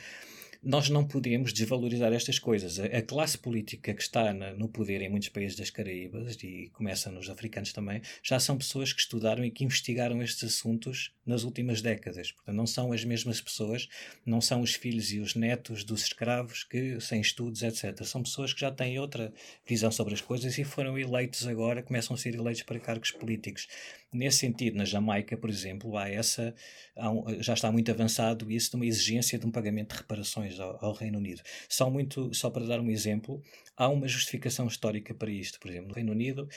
[0.64, 2.80] nós não podemos desvalorizar estas coisas.
[2.80, 6.70] A, a classe política que está na, no poder em muitos países das Caraíbas, e
[6.74, 11.44] começa nos africanos também, já são pessoas que estudaram e que investigaram estes assuntos nas
[11.44, 12.32] últimas décadas.
[12.32, 13.88] Portanto, não são as mesmas pessoas,
[14.26, 18.04] não são os filhos e os netos dos escravos que, sem estudos, etc.
[18.04, 19.34] São pessoas que já têm outra
[19.68, 23.68] visão sobre as coisas e foram eleitos agora, começam a ser eleitos para cargos políticos.
[24.14, 26.54] Nesse sentido, na Jamaica, por exemplo, há essa,
[26.96, 30.60] há um, já está muito avançado isso de uma exigência de um pagamento de reparações
[30.60, 31.42] ao, ao, Reino Unido.
[31.68, 33.42] Só, muito, só para dar um exemplo,
[33.76, 35.60] há uma justificação histórica para isto.
[35.60, 36.48] Por exemplo, o Reino Unido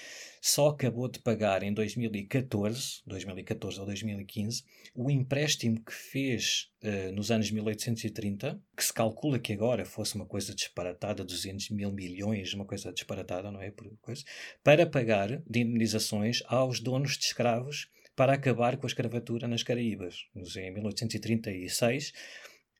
[0.40, 4.62] só acabou de pagar em 2014, 2014 ou 2015,
[4.94, 6.70] o empréstimo que fez
[7.12, 12.52] nos anos 1830, que se calcula que agora fosse uma coisa disparatada, 200 mil milhões,
[12.54, 13.70] uma coisa disparatada, não é?
[13.70, 14.24] Por coisa,
[14.62, 20.24] para pagar de indemnizações aos donos de escravos para acabar com a escravatura nas Caraíbas.
[20.34, 22.12] Em 1836,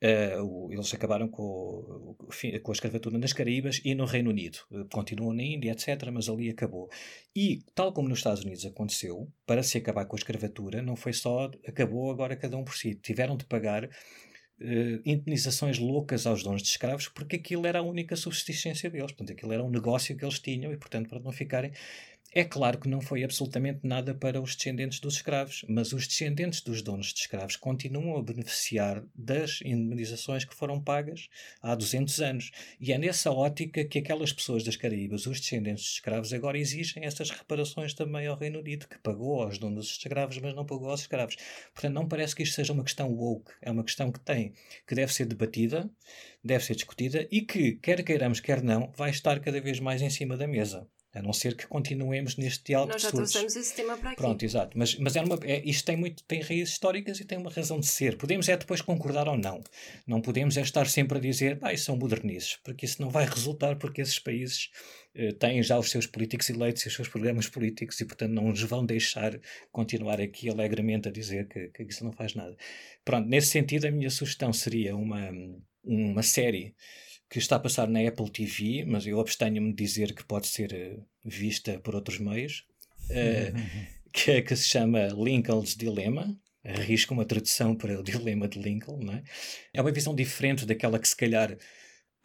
[0.07, 2.15] Uh, eles acabaram com,
[2.63, 4.59] com a escravatura nas Caraíbas e no Reino Unido.
[4.71, 6.89] Uh, continuam na Índia, etc., mas ali acabou.
[7.35, 11.13] E, tal como nos Estados Unidos aconteceu, para se acabar com a escravatura, não foi
[11.13, 12.95] só acabou agora cada um por si.
[12.95, 13.89] Tiveram de pagar
[14.59, 19.33] Uh, indenizações loucas aos donos de escravos porque aquilo era a única subsistência deles, portanto
[19.33, 21.73] aquilo era um negócio que eles tinham e portanto para não ficarem
[22.39, 26.61] é claro que não foi absolutamente nada para os descendentes dos escravos, mas os descendentes
[26.61, 31.31] dos donos de escravos continuam a beneficiar das indemnizações que foram pagas
[31.63, 32.51] há 200 anos.
[32.79, 37.07] E é nessa ótica que aquelas pessoas das Caraíbas, os descendentes de escravos, agora exigem
[37.07, 40.91] essas reparações também ao Reino Unido, que pagou aos donos de escravos, mas não pagou
[40.91, 41.37] aos escravos.
[41.73, 44.53] Portanto, não parece que isto seja uma questão woke, é uma questão que tem,
[44.87, 45.91] que deve ser debatida,
[46.45, 50.11] deve ser discutida e que, quer queiramos, quer não, vai estar cada vez mais em
[50.11, 50.87] cima da mesa.
[51.17, 54.17] A não ser que continuemos neste diálogo Nós já trouxemos esse tema para aqui.
[54.19, 54.77] Pronto, exato.
[54.79, 57.81] Mas, mas é uma, é, isto tem, muito, tem raízes históricas e tem uma razão
[57.81, 58.19] de ser.
[58.19, 59.65] Podemos é depois concordar ou não.
[60.07, 63.25] Não podemos é estar sempre a dizer, ah, isso são modernices, porque isso não vai
[63.25, 64.69] resultar, porque esses países
[65.15, 68.49] eh, têm já os seus políticos eleitos e os seus programas políticos e, portanto, não
[68.49, 69.41] nos vão deixar
[69.73, 72.55] continuar aqui alegremente a dizer que, que isso não faz nada.
[73.03, 75.31] Pronto, nesse sentido, a minha sugestão seria uma,
[75.83, 76.75] uma série
[77.29, 80.73] que está a passar na Apple TV, mas eu abstenho-me de dizer que pode ser
[80.73, 82.65] uh, vista por outros meios,
[83.11, 88.99] uh, que, que, se chama Lincoln's Dilemma, arrisco uma tradução para o dilema de Lincoln,
[88.99, 89.23] não é?
[89.73, 91.57] É uma visão diferente daquela que se calhar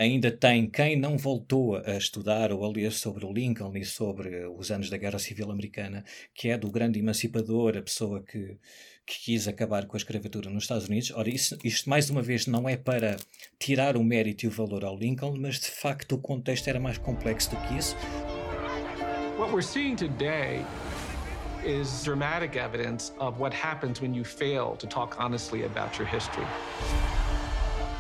[0.02, 4.48] ainda tem quem não voltou a estudar ou a ler sobre o Lincoln e sobre
[4.48, 8.58] os anos da Guerra Civil Americana, que é do grande emancipador, a pessoa que,
[9.06, 11.12] que quis acabar com a escravatura nos Estados Unidos.
[11.12, 13.16] Ora, isso, isto mais uma vez não é para
[13.60, 16.98] tirar o mérito e o valor ao Lincoln, mas de facto o contexto era mais
[16.98, 17.96] complexo do que isso.
[19.38, 20.66] What we're seeing today
[21.64, 26.48] is dramatic evidence of what happens when you fail to talk honestly about your history.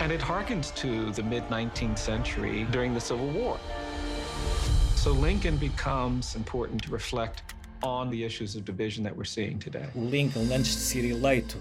[0.01, 3.59] And it harkens to the mid 19th century during the Civil War.
[4.95, 7.43] So Lincoln becomes important to reflect
[7.83, 9.85] on the issues of division that we're seeing today.
[9.93, 11.57] Lincoln, antes de ser eleito,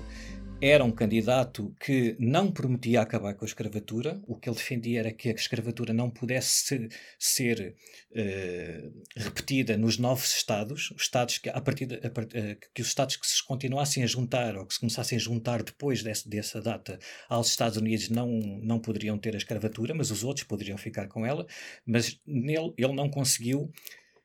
[0.62, 4.20] era um candidato que não prometia acabar com a escravatura.
[4.26, 6.88] O que ele defendia era que a escravatura não pudesse
[7.18, 7.74] ser
[8.10, 12.88] uh, repetida nos novos estados, os estados que, a partir de, a, uh, que os
[12.88, 16.60] estados que se continuassem a juntar ou que se começassem a juntar depois desse, dessa
[16.60, 16.98] data
[17.28, 21.24] aos Estados Unidos não, não poderiam ter a escravatura, mas os outros poderiam ficar com
[21.24, 21.46] ela.
[21.86, 23.72] Mas nele ele não conseguiu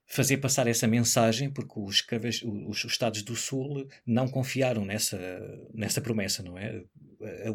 [0.05, 2.05] fazer passar essa mensagem, porque os,
[2.43, 5.17] os, os, Estados do Sul não confiaram nessa,
[5.73, 6.83] nessa promessa, não é?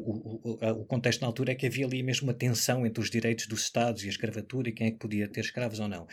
[0.04, 3.10] O, o, o, contexto na altura é que havia ali mesmo uma tensão entre os
[3.10, 6.08] direitos dos Estados e a escravatura e quem é que podia ter escravos ou não.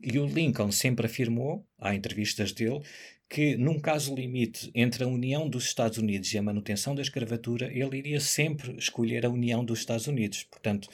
[0.00, 2.80] E o Lincoln sempre afirmou, há entrevistas dele,
[3.28, 7.70] que num caso limite entre a união dos Estados Unidos e a manutenção da escravatura,
[7.72, 10.44] ele iria sempre escolher a união dos Estados Unidos.
[10.44, 10.88] Portanto,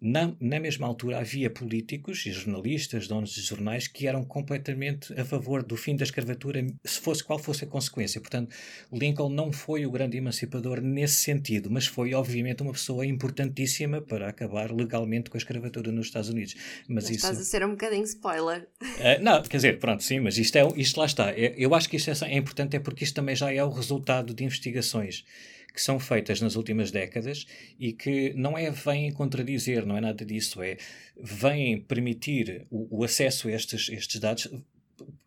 [0.00, 5.24] na, na mesma altura havia políticos e jornalistas, donos de jornais, que eram completamente a
[5.24, 8.20] favor do fim da escravatura, se fosse qual fosse a consequência.
[8.20, 8.54] Portanto,
[8.92, 14.28] Lincoln não foi o grande emancipador nesse sentido, mas foi, obviamente, uma pessoa importantíssima para
[14.28, 16.54] acabar legalmente com a escravatura nos Estados Unidos.
[16.88, 17.26] Mas, mas isso...
[17.26, 18.68] Estás a ser um bocadinho spoiler.
[18.82, 21.30] Uh, não, quer dizer, pronto, sim, mas isto, é, isto lá está.
[21.30, 23.70] É, eu acho que isto é, é importante, é porque isto também já é o
[23.70, 25.24] resultado de investigações
[25.72, 27.46] que são feitas nas últimas décadas
[27.78, 30.76] e que não é vêm contradizer, não é nada disso, é
[31.16, 34.48] vêm permitir o, o acesso a estes, estes dados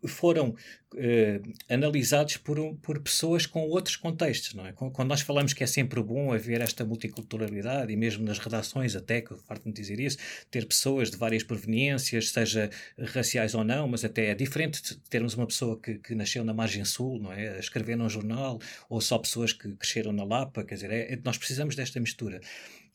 [0.05, 0.55] foram
[0.95, 4.53] eh, analisados por, por pessoas com outros contextos.
[4.53, 4.74] Não é?
[4.74, 9.21] Quando nós falamos que é sempre bom haver esta multiculturalidade, e mesmo nas redações, até
[9.21, 10.17] que farto de dizer isso,
[10.51, 15.34] ter pessoas de várias proveniências, seja raciais ou não, mas até é diferente de termos
[15.34, 17.55] uma pessoa que, que nasceu na margem sul, não é?
[17.55, 18.59] a escrever num jornal,
[18.89, 22.39] ou só pessoas que cresceram na Lapa, quer dizer, é, é, nós precisamos desta mistura.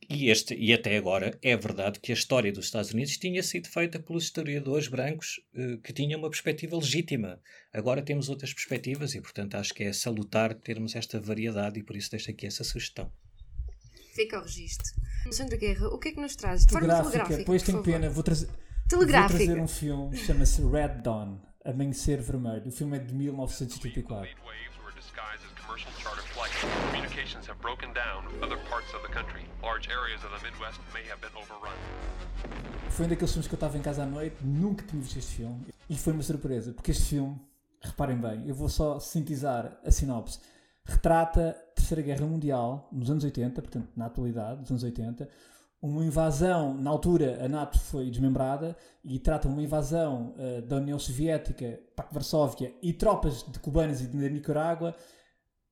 [0.09, 3.69] E, este, e até agora é verdade que a história dos Estados Unidos tinha sido
[3.69, 7.39] feita pelos historiadores brancos eh, que tinham uma perspectiva legítima.
[7.75, 11.95] Agora temos outras perspectivas e, portanto, acho que é salutar termos esta variedade e por
[11.95, 13.13] isso deixo aqui essa sugestão.
[14.15, 14.87] Fica o registro.
[15.31, 16.65] Sandra Guerra, o que é que nos traz?
[16.65, 17.45] De forma telegráfica.
[17.45, 18.49] Pois tenho pena, vou, trazer,
[18.91, 22.67] vou trazer um filme, chama-se Red Dawn Amanhecer Vermelho.
[22.67, 24.49] O filme é de 1984
[25.69, 26.65] commercial charter flights,
[27.19, 29.43] communications have broken down other parts of the country.
[29.63, 31.75] Large areas of the Midwest may have been overrun.
[32.91, 35.37] Foi um daqueles filmes que eu estava em casa à noite, nunca tinha visto este
[35.37, 37.37] filme e foi uma surpresa, porque este filme,
[37.81, 40.39] reparem bem, eu vou só sintetizar a sinopse.
[40.85, 45.29] Retrata a Terceira Guerra Mundial nos anos 80, portanto, na atualidade, nos anos 80,
[45.83, 50.99] uma invasão, na altura a NATO foi desmembrada e trata uma invasão uh, da União
[50.99, 54.95] Soviética, de Varsóvia e tropas de cubanas e de Nicarágua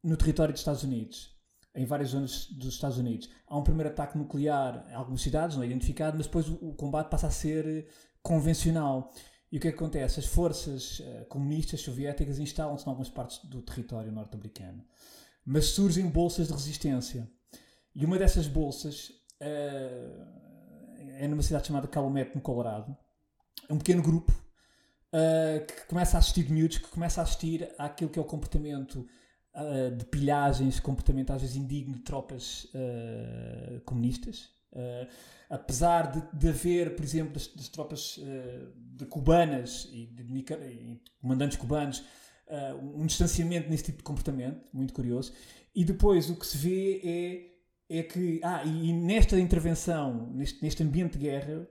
[0.02, 1.35] no território dos Estados Unidos,
[1.76, 3.28] em várias zonas dos Estados Unidos.
[3.46, 7.10] Há um primeiro ataque nuclear em algumas cidades, não é identificado, mas depois o, combate
[7.10, 7.86] passa a ser eh,
[8.22, 9.12] convencional.
[9.52, 10.18] E o que, é que acontece?
[10.18, 14.84] As forças uh, comunistas soviéticas instalam-se em algumas partes do território norte-americano.
[15.44, 17.30] Mas surgem bolsas de resistência.
[17.94, 19.10] E uma dessas bolsas
[19.40, 20.26] uh,
[21.18, 22.96] é numa cidade chamada Calumet, no Colorado.
[23.68, 24.32] É um pequeno grupo
[25.66, 29.06] que começa a assistir de miúdos, que começa a assistir àquilo que é o comportamento
[29.56, 34.50] uh, de pilhagens comportamentais às vezes indigno de tropas uh, comunistas.
[34.72, 35.08] Uh,
[35.48, 38.20] apesar de, de, haver, por exemplo, das, das tropas
[38.76, 42.04] de cubanas e de, de, comandantes cubanos,
[42.94, 45.32] um distanciamento nesse tipo de comportamento, muito curioso.
[45.74, 47.52] E depois o que se vê
[47.88, 51.68] é, é que, ah, e, e nesta intervenção, neste, neste ambiente de guerra,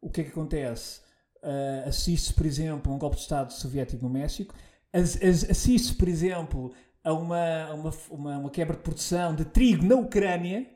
[0.00, 1.00] o que é que acontece?
[1.42, 4.54] Uh, assiste-se, por exemplo, a um golpe de Estado soviético no México,
[4.92, 6.72] assiste-se, por exemplo,
[7.04, 10.66] a uma, uma, uma, uma, quebra de produção de trigo na Ucrânia.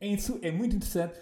[0.00, 1.18] É, é muito interessante.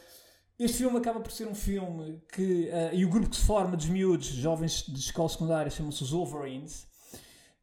[0.59, 2.69] Este filme acaba por ser um filme que.
[2.69, 6.11] Uh, e o grupo que se forma dos miúdos, jovens de escola secundária, chama-se os
[6.11, 6.87] Wolverines.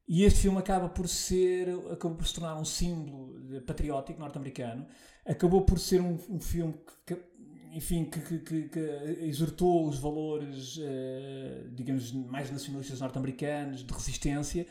[0.07, 1.69] E este filme acaba por ser.
[1.91, 4.85] acabou por se tornar um símbolo patriótico norte-americano.
[5.25, 6.73] Acabou por ser um, um filme
[7.05, 7.29] que, que
[7.71, 8.79] enfim, que, que, que,
[9.21, 14.65] exortou os valores, uh, digamos, mais nacionalistas norte-americanos, de resistência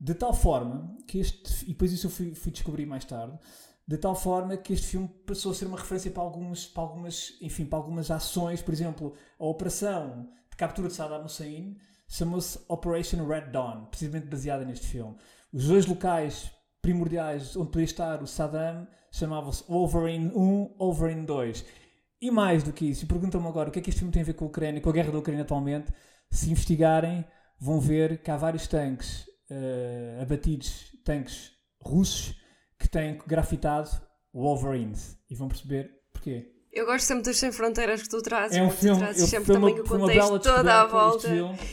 [0.00, 1.64] De tal forma que este.
[1.64, 3.36] E depois isso eu fui, fui descobrir mais tarde.
[3.86, 7.36] De tal forma que este filme passou a ser uma referência para algumas, para algumas,
[7.40, 8.62] enfim, para algumas ações.
[8.62, 11.76] Por exemplo, a operação de captura de Saddam Hussein
[12.06, 15.16] chamou-se Operation Red Dawn, precisamente baseada neste filme.
[15.52, 21.64] Os dois locais primordiais onde podia estar o Saddam chamavam-se Wolverine 1, Wolverine 2.
[22.20, 24.24] E mais do que isso, perguntam-me agora o que é que este filme tem a
[24.24, 25.92] ver com a Ucrânia, com a guerra da Ucrânia atualmente.
[26.30, 27.24] Se investigarem,
[27.58, 32.34] vão ver que há vários tanques uh, abatidos, tanques russos,
[32.78, 33.90] que têm grafitado
[34.32, 35.18] Wolverines.
[35.28, 36.52] E vão perceber porquê.
[36.72, 38.56] Eu gosto sempre dos Sem Fronteiras que tu trazes.
[38.56, 41.28] É um filme, tu trazes eu, sempre também o contexto toda à volta.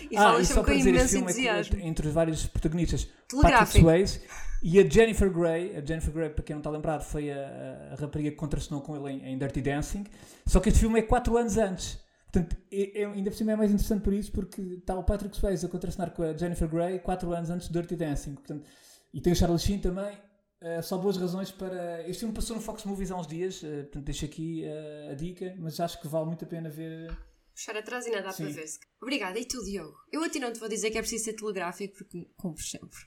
[0.09, 1.80] E ah, falas sempre com imenso é entusiasmo.
[1.80, 3.07] É entre os vários protagonistas,
[3.41, 3.80] Patrick.
[3.80, 4.21] Swayze
[4.63, 5.76] e a Jennifer Grey.
[5.78, 8.95] A Jennifer Grey, para quem não está lembrado, foi a, a rapariga que contracenou com
[8.95, 10.05] ele em, em Dirty Dancing.
[10.45, 11.99] Só que este filme é 4 anos antes.
[12.36, 15.38] Portanto, é, é, ainda por cima é mais interessante por isso, porque está o Patrick
[15.38, 18.33] Swayze a contracenar com a Jennifer Grey 4 anos antes de Dirty Dancing.
[18.36, 18.67] Portanto,
[19.13, 20.17] e tem o Charlie Sheen também.
[20.61, 22.05] Uh, só boas razões para.
[22.09, 25.13] Este filme passou no Fox Movies há uns dias, uh, portanto deixo aqui uh, a
[25.13, 27.15] dica, mas acho que vale muito a pena ver.
[27.53, 28.79] Puxar atrás e nada para ver-se.
[29.01, 29.39] Obrigada.
[29.39, 29.95] E tu, Diogo?
[30.11, 32.99] Eu a ti não te vou dizer que é preciso ser telegráfico, porque cumpres sempre.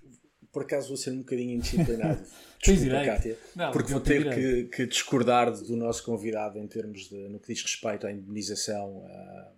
[0.53, 2.23] Por acaso vou ser um bocadinho indisciplinado.
[2.63, 3.05] Desculpa.
[3.05, 3.39] Kátia.
[3.55, 7.53] Não, porque vou ter que, que discordar do nosso convidado em termos de, no que
[7.53, 9.53] diz respeito à indemnização ah,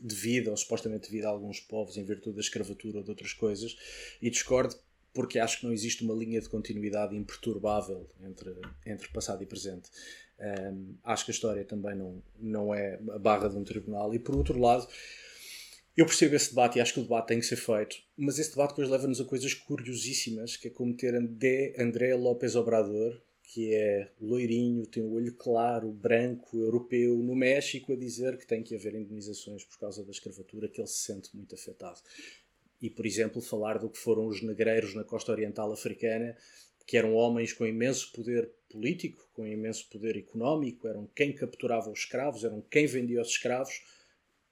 [0.00, 3.76] devida ou supostamente devida a alguns povos em virtude da escravatura ou de outras coisas
[4.22, 4.76] e discordo
[5.12, 8.54] porque acho que não existe uma linha de continuidade imperturbável entre,
[8.86, 9.90] entre passado e presente.
[10.38, 14.18] Um, acho que a história também não, não é a barra de um tribunal e
[14.18, 14.86] por outro lado
[15.96, 18.50] eu percebo esse debate e acho que o debate tem que ser feito, mas esse
[18.50, 23.20] debate depois leva-nos a coisas curiosíssimas, que é como ter André, López Obrador,
[23.52, 28.62] que é loirinho, tem o olho claro, branco, europeu, no México, a dizer que tem
[28.62, 32.00] que haver indenizações por causa da escravatura, que ele se sente muito afetado.
[32.80, 36.36] E, por exemplo, falar do que foram os negreiros na costa oriental africana,
[36.86, 42.00] que eram homens com imenso poder político, com imenso poder económico, eram quem capturava os
[42.00, 43.82] escravos, eram quem vendia os escravos,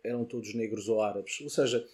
[0.05, 1.41] eram todos negros ou árabes.
[1.41, 1.87] Ou seja,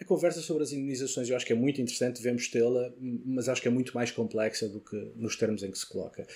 [0.00, 3.62] a conversa sobre as indenizações eu acho que é muito interessante, devemos tê-la, mas acho
[3.62, 6.26] que é muito mais complexa do que nos termos em que se coloca.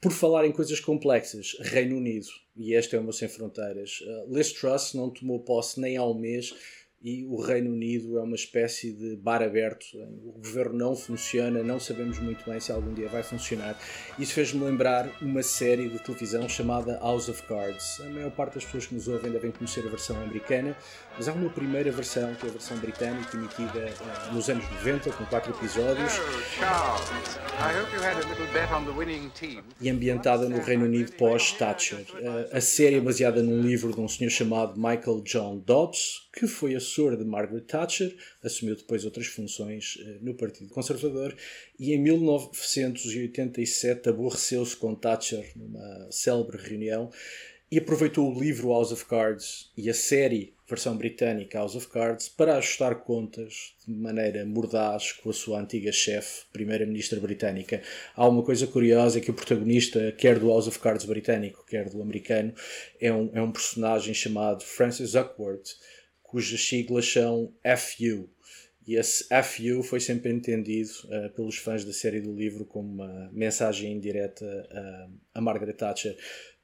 [0.00, 4.52] Por falar em coisas complexas, Reino Unido, e este é meu Sem Fronteiras, uh, Liz
[4.52, 6.54] Truss não tomou posse nem há um mês
[7.02, 9.86] e o Reino Unido é uma espécie de bar aberto.
[10.22, 13.78] O governo não funciona, não sabemos muito bem se algum dia vai funcionar.
[14.18, 18.00] Isso fez-me lembrar uma série de televisão chamada House of Cards.
[18.00, 20.76] A maior parte das pessoas que nos ouvem devem conhecer a versão americana,
[21.16, 23.94] mas há uma primeira versão, que é a versão britânica, emitida
[24.30, 26.12] uh, nos anos 90, com quatro episódios.
[29.80, 32.00] E ambientada no Reino Unido pós-Thatcher.
[32.00, 36.46] Uh, a série é baseada num livro de um senhor chamado Michael John Dobbs, que
[36.46, 41.36] foi assessor de Margaret Thatcher, assumiu depois outras funções uh, no Partido Conservador
[41.78, 47.10] e em 1987 aborreceu-se com Thatcher numa célebre reunião
[47.70, 52.28] e aproveitou o livro House of Cards e a série versão britânica House of Cards
[52.28, 57.82] para ajustar contas de maneira mordaz com a sua antiga chefe, primeira-ministra britânica.
[58.14, 62.00] Há uma coisa curiosa que o protagonista, quer do House of Cards britânico, quer do
[62.00, 62.52] americano,
[63.00, 65.76] é um, é um personagem chamado Francis Duckworth,
[66.30, 68.30] cujas siglas são FU.
[68.86, 73.30] E esse FU foi sempre entendido uh, pelos fãs da série do livro como uma
[73.32, 76.16] mensagem indireta uh, a Margaret Thatcher.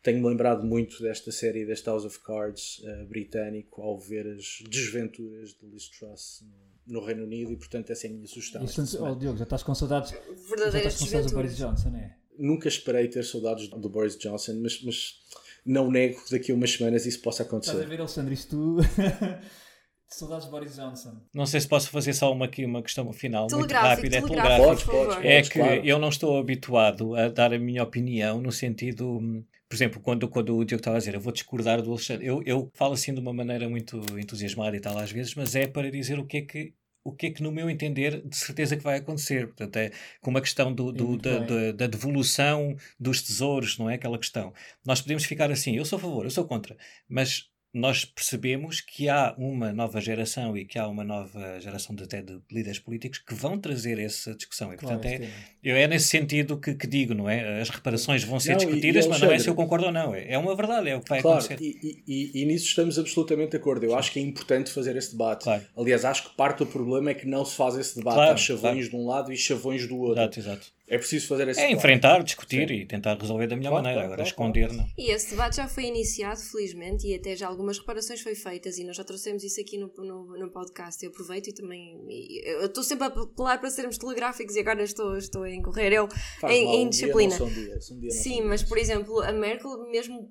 [0.03, 5.53] Tenho-me lembrado muito desta série, deste House of Cards uh, britânico, ao ver as desventuras
[5.55, 6.45] de Liz Truss
[6.87, 8.65] no, no Reino Unido e, portanto, essa é a minha sugestão.
[9.01, 9.15] Oh.
[9.17, 11.57] Diogo, já estás com saudades, já Verdadeiras estás com saudades do Boris.
[11.57, 12.17] Johnson, é?
[12.39, 15.21] Nunca esperei ter saudades do Boris Johnson, mas, mas
[15.67, 17.87] não nego que daqui a umas semanas isso possa Estás a acontecer.
[17.89, 18.77] ver, Alexandre, isto tu...
[20.09, 21.21] saudades de Boris Johnson.
[21.35, 24.17] Não sei se posso fazer só uma, aqui, uma questão final muito Telegráfico, rápida.
[24.17, 24.67] É telegráfico.
[24.67, 25.17] Podes, podes.
[25.25, 25.85] É podes, que claro.
[25.85, 29.19] eu não estou habituado a dar a minha opinião no sentido.
[29.19, 32.25] hum, Por exemplo, quando, quando o Diogo estava a dizer, eu vou discordar do Alexandre,
[32.27, 35.67] eu, eu falo assim de uma maneira muito entusiasmada e tal às vezes, mas é
[35.67, 36.73] para dizer o que é que,
[37.09, 39.47] o que, é que no meu entender, de certeza que vai acontecer.
[39.49, 39.91] Portanto, é
[40.21, 44.53] como a questão do, do- da, da- da devolução dos tesouros, não é aquela questão.
[44.85, 46.77] Nós podemos ficar assim, eu sou a favor, eu sou contra,
[47.09, 47.49] mas
[47.79, 52.23] nós percebemos que há uma nova geração e que há uma nova geração de, até
[52.23, 54.73] de líderes políticos que vão trazer essa discussão.
[54.73, 55.33] E, Claro, portanto, é, tema.
[55.63, 57.61] eu é nesse sentido que, que digo, não é?
[57.61, 59.93] As reparações vão ser Não, e- discutidas, e, mas não é se eu concordo ou
[59.93, 60.15] não.
[60.15, 61.63] É, é uma verdade, é o que vai Claro, acontecer.
[61.63, 63.85] e, e- e- e nisso estamos absolutamente de acordo.
[63.85, 65.45] Eu acho que é importante fazer esse debate.
[65.45, 65.63] Claro.
[65.77, 68.15] Aliás, acho que parte do problema é que não se faz esse debate.
[68.15, 70.23] Claro, Há chavões de um lado e chavões do outro.
[70.23, 70.76] Exato, exato.
[70.89, 71.79] É preciso fazer esse É debate.
[71.79, 72.75] enfrentar, discutir Sim.
[72.75, 74.07] e tentar resolver da melhor Claro, maneira.
[74.07, 74.87] claro, Agora, claro, esconder, não.
[74.97, 78.85] E esse debate já foi iniciado, felizmente, e até já algumas reparações foi feitas, e
[78.85, 81.05] nós já trouxemos isso aqui no, no, no podcast.
[81.05, 81.99] Eu aproveito e também.
[82.09, 85.93] e Eu estou sempre a apelar para sermos telegráficos e agora estou, estou a incorrer
[85.93, 86.09] eu
[86.41, 87.31] Faz em, mal, em um dia disciplina.
[87.31, 88.69] não são dias, um dia não Sim, são mas dias.
[88.69, 90.31] por exemplo, a Merkel, mesmo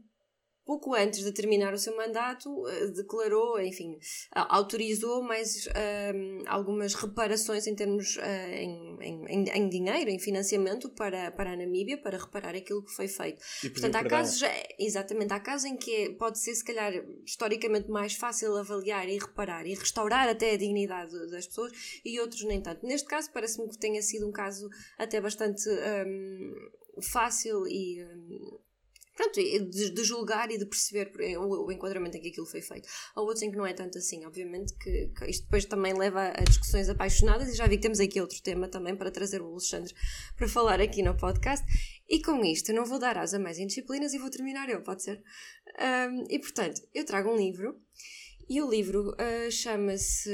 [0.66, 4.00] pouco antes de terminar o seu mandato, eh, declarou, enfim,
[4.34, 11.32] autorizou mais ahm, algumas reparações em termos ah, em, em, em- dinheiro, em financiamento para,
[11.32, 13.42] para a Namíbia, para reparar aquilo que foi feito.
[13.64, 14.18] E Portanto, há perdão.
[14.20, 16.92] casos, é, exatamente, há casos em que é- pode ser, se calhar,
[17.24, 21.72] historicamente mais fácil avaliar e reparar e restaurar até a dignidade das pessoas
[22.04, 22.86] e outros nem tanto.
[22.86, 26.54] Neste caso, parece-me que tenha sido um caso até bastante hum,
[27.02, 28.04] fácil e.
[28.04, 28.60] hum,
[29.16, 32.88] Pronto, de, de julgar e de perceber o, o enquadramento em que aquilo foi feito.
[33.16, 36.34] Há outros em que não é tanto assim, obviamente, que, que isto depois também leva
[36.36, 39.48] a discussões apaixonadas e já vi que temos aqui outro tema também para trazer o
[39.48, 39.94] Alexandre
[40.36, 41.66] para falar aqui no podcast.
[42.08, 45.02] E com isto, não vou dar asa mais em disciplinas e vou terminar eu, pode
[45.02, 45.24] ser?
[45.80, 47.82] Um, e portanto, eu trago um livro
[48.48, 50.30] e o livro uh, chama-se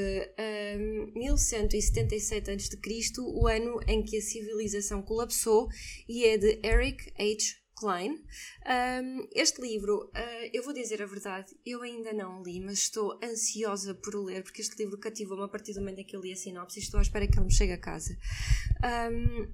[0.78, 5.70] um, 1177 a.C., o ano em que a civilização colapsou,
[6.10, 7.61] e é de Eric H.
[7.82, 8.12] Klein.
[9.02, 13.20] Um, este livro, uh, eu vou dizer a verdade, eu ainda não li, mas estou
[13.24, 16.22] ansiosa por o ler, porque este livro cativou-me a partir do momento em que eu
[16.22, 18.16] li a sinopse e estou à espera que ele me chegue a casa.
[19.12, 19.52] Um,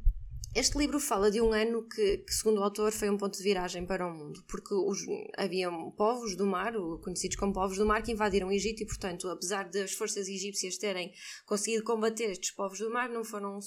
[0.58, 3.44] este livro fala de um ano que, que, segundo o autor, foi um ponto de
[3.44, 5.06] viragem para o mundo, porque os,
[5.38, 9.30] havia povos do mar, conhecidos como povos do mar, que invadiram o Egito e, portanto,
[9.30, 11.14] apesar das forças egípcias terem
[11.46, 13.60] conseguido combater estes povos do mar, não, foram,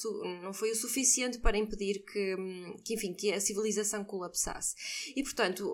[0.42, 2.36] não foi o suficiente para impedir que,
[2.84, 4.74] que, enfim, que a civilização colapsasse.
[5.14, 5.72] E, portanto,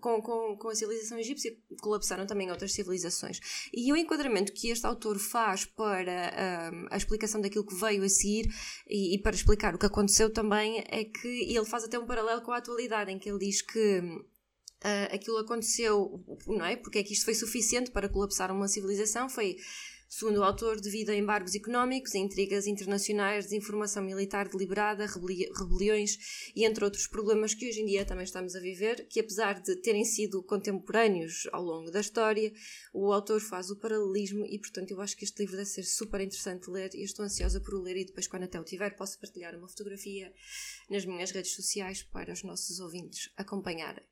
[0.00, 3.40] com, com, com a civilização egípcia colapsaram também outras civilizações.
[3.74, 8.46] E o enquadramento que este autor faz para a explicação daquilo que veio a seguir
[8.88, 12.06] e, e para explicar o que aconteceu aconteceu também é que ele faz até um
[12.06, 16.76] paralelo com a atualidade, em que ele diz que uh, aquilo aconteceu, não é?
[16.76, 19.28] Porque é que isto foi suficiente para colapsar uma civilização?
[19.28, 19.56] Foi,
[20.14, 26.18] segundo o autor, devido a embargos económicos, intrigas internacionais, desinformação militar deliberada, rebeli rebeliões
[26.54, 29.74] e entre outros problemas que hoje em dia também estamos a viver, que apesar de
[29.76, 32.52] terem sido contemporâneos ao longo da história,
[32.92, 36.20] o autor faz o paralelismo e, portanto, eu acho que este livro deve ser super
[36.20, 38.94] interessante de ler e estou ansiosa por o ler e depois, quando até o tiver,
[38.94, 40.30] posso partilhar uma fotografia
[40.90, 44.04] nas minhas redes sociais para os nossos ouvintes acompanharem.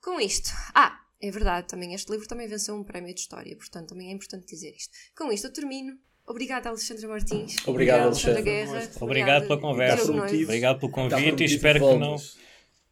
[0.00, 3.90] Com isto, ah, é verdade, também este livro também venceu um prémio de história, portanto
[3.90, 4.92] também é importante dizer isto.
[5.16, 5.96] Com isto eu termino.
[6.26, 7.56] Obrigada, Alexandra Martins.
[7.66, 8.72] Obrigado, Alexandra Alexandre.
[8.74, 8.90] Guerra.
[9.00, 10.12] Obrigado pela conversa.
[10.12, 12.16] Obrigado pelo convite e espero que não,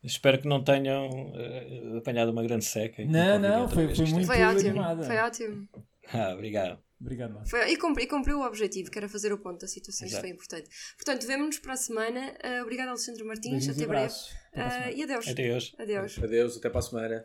[0.03, 3.05] espero que não tenham uh, apanhado uma grande seca.
[3.05, 5.03] Não, não, foi, foi muito Foi ótimo, animada.
[5.05, 5.69] foi ótimo.
[6.13, 6.79] Ah, obrigado.
[7.01, 7.51] Obrigado, Marcos.
[7.51, 10.27] Foi, e, cumpri, cumpriu o objetivo, que era fazer o ponto da situação, isto Exato.
[10.27, 10.69] foi importante.
[10.97, 12.35] Portanto, vemo-nos para a semana.
[12.45, 14.15] Uh, obrigada, Alexandre Martins, Beijinhos e até breve.
[14.15, 15.29] Uh, e adeus.
[15.29, 15.75] Adeus.
[15.79, 16.19] Adeus.
[16.19, 17.25] Adeus, até para a semana.